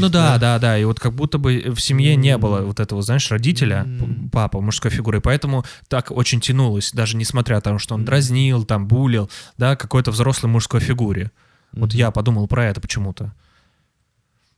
[0.01, 3.01] Ну да, да, да, и вот как будто бы в семье не было вот этого,
[3.01, 4.29] знаешь, родителя, М.
[4.31, 8.65] папа, мужской фигуры, и поэтому так очень тянулось, даже несмотря на то, что он дразнил,
[8.65, 11.31] там, булил, да, какой-то взрослой мужской фигуре.
[11.71, 13.33] Вот я подумал про это почему-то.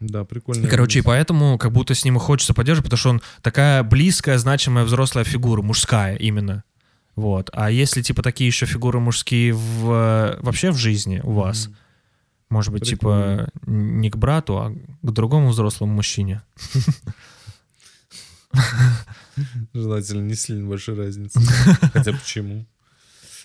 [0.08, 0.68] Да, прикольно.
[0.68, 4.38] Короче, и поэтому как будто с ним и хочется поддерживать, потому что он такая близкая,
[4.38, 6.64] значимая взрослая фигура, мужская именно.
[7.16, 7.50] Вот.
[7.54, 11.76] А если, типа, такие еще фигуры мужские в, вообще в жизни у вас, Мгм.
[12.50, 13.46] может быть, Прикольно.
[13.46, 16.42] типа, не к брату, а к другому взрослому мужчине.
[19.74, 21.40] Желательно не сильно большой разницы.
[21.94, 22.66] Хотя почему?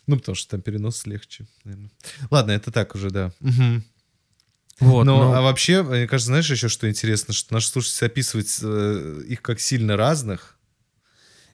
[0.07, 1.91] Ну, потому что там перенос легче, наверное.
[2.31, 3.33] Ладно, это так уже, да.
[3.41, 3.85] Мгм.
[4.81, 8.49] Вот, Но, ну, а вообще, мне кажется, знаешь, еще что интересно, что наши слушатели описывают
[8.63, 10.59] э, их как сильно разных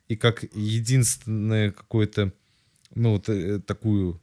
[0.07, 2.33] и как единственное какое-то,
[2.95, 4.23] ну, вот, э, такую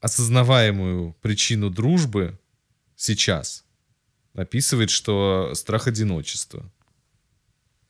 [0.00, 2.38] осознаваемую причину дружбы
[2.94, 3.64] сейчас
[4.34, 6.70] описывает, что страх одиночества.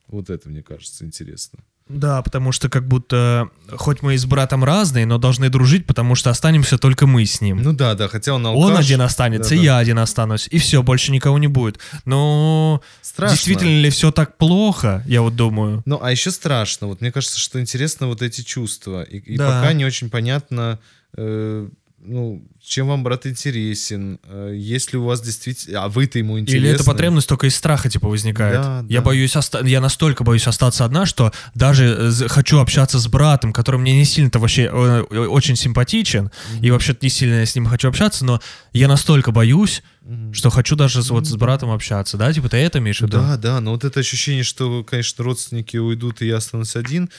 [0.07, 1.59] Вот это, мне кажется, интересно.
[1.93, 6.15] Да, потому что как будто, хоть мы и с братом разные, но должны дружить, потому
[6.15, 7.63] что останемся только мы с ним.
[7.63, 8.85] Ну да, да, хотя он Он алкаш.
[8.87, 9.63] один останется, Да, да.
[9.63, 11.79] я один останусь, и все, больше никого не будет.
[12.05, 13.37] Но Страшно.
[13.37, 15.83] действительно ли все так плохо, я вот думаю.
[15.87, 16.87] Ну, а еще страшно.
[16.87, 19.03] Вот мне кажется, что интересно вот эти чувства.
[19.03, 19.61] И, и Да.
[19.61, 20.79] пока не очень понятно,
[21.17, 21.69] э,
[22.05, 25.85] ну, чем вам брат интересен, э, есть ли у вас действительно...
[25.85, 26.67] А вы-то ему интересны.
[26.67, 28.61] Или эта потребность только из страха типа возникает.
[28.61, 29.05] Да, я да.
[29.05, 31.85] боюсь, оста- я настолько боюсь остаться одна, что даже
[32.21, 36.31] э, хочу общаться с братом, который мне не сильно-то вообще э, очень симпатичен,
[36.61, 38.41] и вообще-то не сильно с ним хочу общаться, но
[38.73, 40.35] я настолько боюсь, Мгм.
[40.35, 42.33] что хочу даже с- вот с братом общаться, да?
[42.33, 43.19] Типа ты это имеешь в виду?
[43.19, 47.11] Да, да, но вот это ощущение, что, конечно, родственники уйдут, и я останусь один,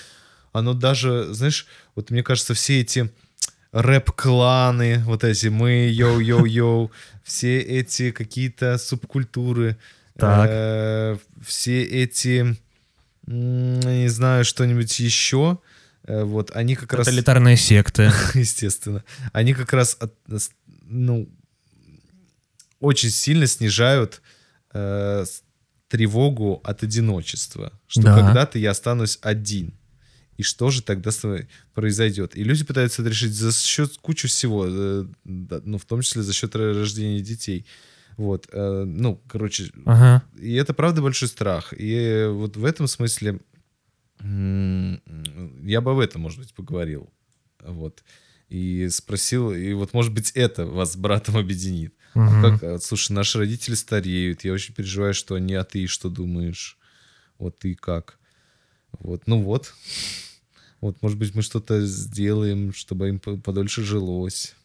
[0.52, 1.66] оно даже, знаешь,
[1.96, 3.10] вот мне кажется, все эти
[3.74, 6.92] рэп-кланы, вот эти мы, yo-yo-yo,
[7.24, 9.78] все эти какие-то субкультуры,
[10.18, 10.48] Так.
[10.50, 12.56] э, все эти,
[13.26, 15.58] не знаю, что-нибудь еще,
[16.06, 17.08] э, вот, они как раз...
[17.08, 18.12] Тоталитарные секты.
[18.36, 19.04] естественно.
[19.32, 20.14] Они как раз, от-
[20.86, 21.28] ну,
[22.80, 24.22] очень сильно снижают
[24.74, 25.26] э,
[25.88, 27.72] тревогу от одиночества.
[27.88, 28.16] Что Да.
[28.20, 29.74] когда-то я останусь один.
[30.38, 32.36] И что же тогда с тобой произойдет?
[32.36, 36.34] И люди пытаются это решить за счет кучи всего, э, ну, в том числе за
[36.34, 37.66] счет рождения детей.
[38.18, 40.24] Вот, э, ну, короче, Ага.
[40.38, 41.74] и это правда большой страх.
[41.78, 43.40] И вот в этом смысле
[44.22, 47.12] я бы об этом, может быть, поговорил.
[47.62, 48.04] Вот.
[48.50, 51.94] И спросил, и вот, может быть, это вас с братом объединит.
[52.14, 52.42] А Мгм.
[52.42, 56.78] как, а, слушай, наши родители стареют, я очень переживаю, что они, а ты что думаешь?
[57.40, 58.20] Вот ты как?
[59.00, 59.74] Вот, ну вот.
[60.82, 64.56] Вот, может быть, мы что-то сделаем, чтобы им по- подольше жилось.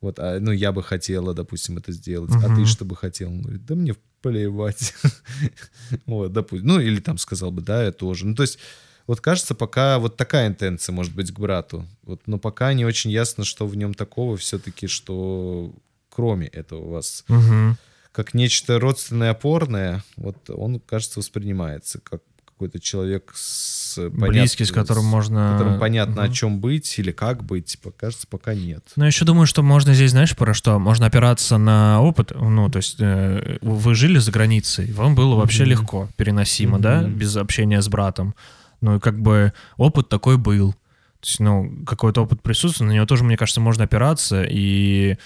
[0.00, 2.30] Вот, а, ну, я бы хотела, допустим, это сделать.
[2.44, 3.30] А ты что бы хотел?
[3.30, 4.94] Он говорит, да мне плевать.
[6.06, 6.66] Вот, допустим.
[6.68, 8.26] Ну, или там сказал бы, да, я тоже.
[8.26, 8.58] Ну, то есть,
[9.06, 11.86] вот кажется, пока вот такая интенция может быть к брату.
[12.02, 15.74] Вот, но пока не очень ясно, что в нем такого все-таки, что
[16.10, 17.76] кроме этого у вас Мгм.
[18.12, 22.22] как нечто родственное, опорное, вот он, кажется, воспринимается как
[22.58, 25.52] какой-то человек с понят- Близкий, с которым можно...
[25.52, 26.34] которым понятно, о Мгм.
[26.34, 28.82] чем быть или как быть, типа, кажется, пока нет.
[28.96, 30.80] Ну, я еще думаю, что можно здесь, знаешь, про что?
[30.80, 32.32] Можно опираться на опыт.
[32.34, 35.70] Ну, то есть э, вы жили за границей, вам было вообще Мгм.
[35.70, 37.12] легко, переносимо, да, Мгм.
[37.12, 38.34] без общения с братом.
[38.80, 40.72] Ну, и как бы опыт такой был.
[40.72, 45.16] То есть, ну, какой-то опыт присутствует, на него тоже, мне кажется, можно опираться, и...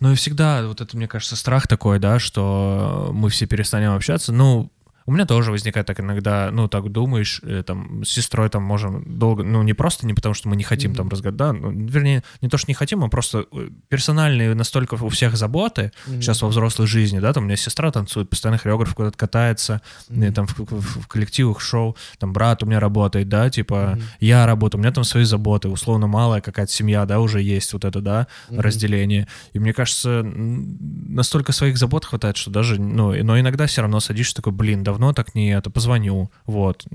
[0.00, 4.32] Ну и всегда вот это, мне кажется, страх такой, да, что мы все перестанем общаться.
[4.32, 4.70] Ну,
[5.08, 9.04] у меня тоже возникает так иногда, ну, так думаешь, э, там, с сестрой там можем
[9.18, 11.12] долго, ну, не просто не потому, что мы не хотим там Мгм.
[11.12, 15.08] разговаривать, да, ну, вернее, не то, что не хотим, а просто э, персональные настолько у
[15.08, 19.16] всех заботы сейчас во взрослой жизни, да, там у меня сестра танцует, постоянно хореограф куда-то
[19.16, 19.80] катается,
[20.10, 24.02] и там в, в- в коллективах шоу, там брат у меня работает, да, типа Мгм.
[24.20, 27.86] я работаю, у меня там свои заботы, условно малая какая-то семья, да, уже есть вот
[27.86, 28.60] это, да, Мгм.
[28.60, 29.26] разделение.
[29.54, 34.34] И мне кажется, настолько своих забот хватает, что даже, ну, но иногда все равно садишься
[34.36, 36.86] такой, блин, давно так не это, позвоню, вот.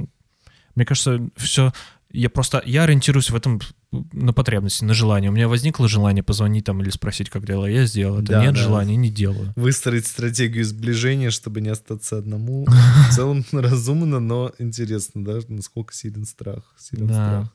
[0.76, 1.72] Мне кажется, все,
[2.12, 3.60] я просто, я ориентируюсь в этом
[4.12, 5.30] на потребности, на желание.
[5.30, 8.34] У меня возникло желание позвонить там или спросить, как дела, я сделал это.
[8.34, 8.62] Да, Нет да.
[8.62, 9.54] желания, не делаю.
[9.56, 12.66] Выстроить стратегию сближения, чтобы не остаться одному.
[13.10, 16.74] В целом разумно, но интересно, да, насколько силен страх.
[16.78, 17.14] Силен Да.
[17.14, 17.54] страх.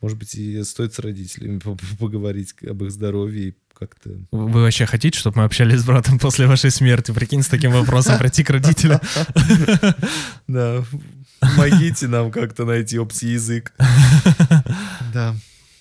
[0.00, 4.10] Может быть, и стоит с родителями по- по- поговорить об их здоровье и как-то...
[4.32, 7.12] Вы вообще хотите, чтобы мы общались с братом после вашей смерти?
[7.12, 9.00] Прикинь, с таким вопросом прийти к родителям.
[10.48, 10.82] Да,
[11.40, 13.72] помогите нам как-то найти общий язык.
[15.12, 15.36] Да.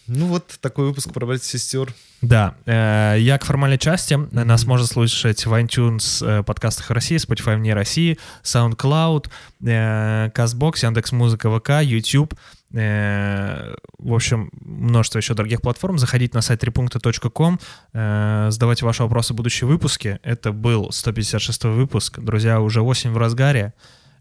[0.08, 1.94] Ну вот такой выпуск про братьев и сестер.
[2.22, 4.14] Да, э, я к формальной части.
[4.32, 9.30] Нас можно слушать в iTunes э, подкастах России, Spotify вне России, SoundCloud,
[9.66, 12.34] э, CastBox, Яндекс.Музыка, ВК, YouTube.
[12.74, 15.98] Э, В общем, множество еще других платформ.
[15.98, 17.60] Заходите на сайт трипункта.ком,
[17.94, 20.20] э, задавайте ваши вопросы в будущие выпуски.
[20.24, 22.20] Это был 156 выпуск.
[22.20, 23.74] Друзья, уже осень в разгаре.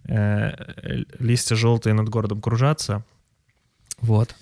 [0.09, 0.53] Э,
[1.19, 3.05] Листья желтые над городом кружатся.
[4.01, 4.35] Вот.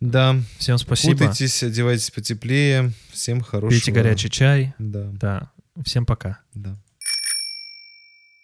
[0.00, 1.12] Да, Всем спасибо.
[1.18, 2.92] кутайтесь, одевайтесь потеплее.
[3.12, 3.70] Всем хорошего...
[3.70, 4.74] Пейте горячий чай.
[4.78, 5.50] Да, Да.
[5.84, 6.38] Всем пока.
[6.54, 6.76] да.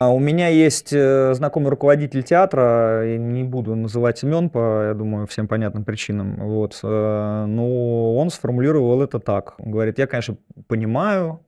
[0.03, 4.95] А У меня есть э, знакомый руководитель театра, я не буду называть имен по, я
[4.95, 6.41] думаю, всем понятным причинам.
[6.41, 6.81] Вот.
[6.83, 9.55] э, Но он сформулировал это так.
[9.61, 10.37] Он говорит, я, конечно,
[10.67, 11.47] понимаю,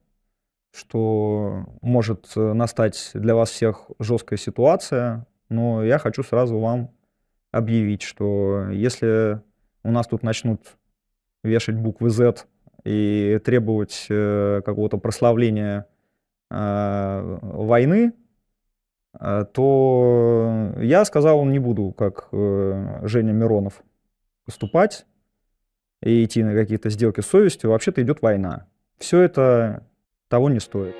[0.72, 6.90] что может э, настать для вас всех жесткая ситуация, но я хочу сразу вам
[7.50, 9.40] объявить, что если
[9.82, 10.61] у нас тут начнут
[11.42, 12.44] вешать буквы Z
[12.84, 15.88] и требовать какого-то прославления
[16.50, 18.12] войны,
[19.19, 23.83] то я сказал, не буду, как э, Женя Миронов,
[24.45, 25.07] поступать
[26.03, 27.71] и идти на какие-то сделки с совестью.
[27.71, 28.67] Вообще-то идет война.
[28.99, 29.87] Все это
[30.29, 30.95] того не стоит.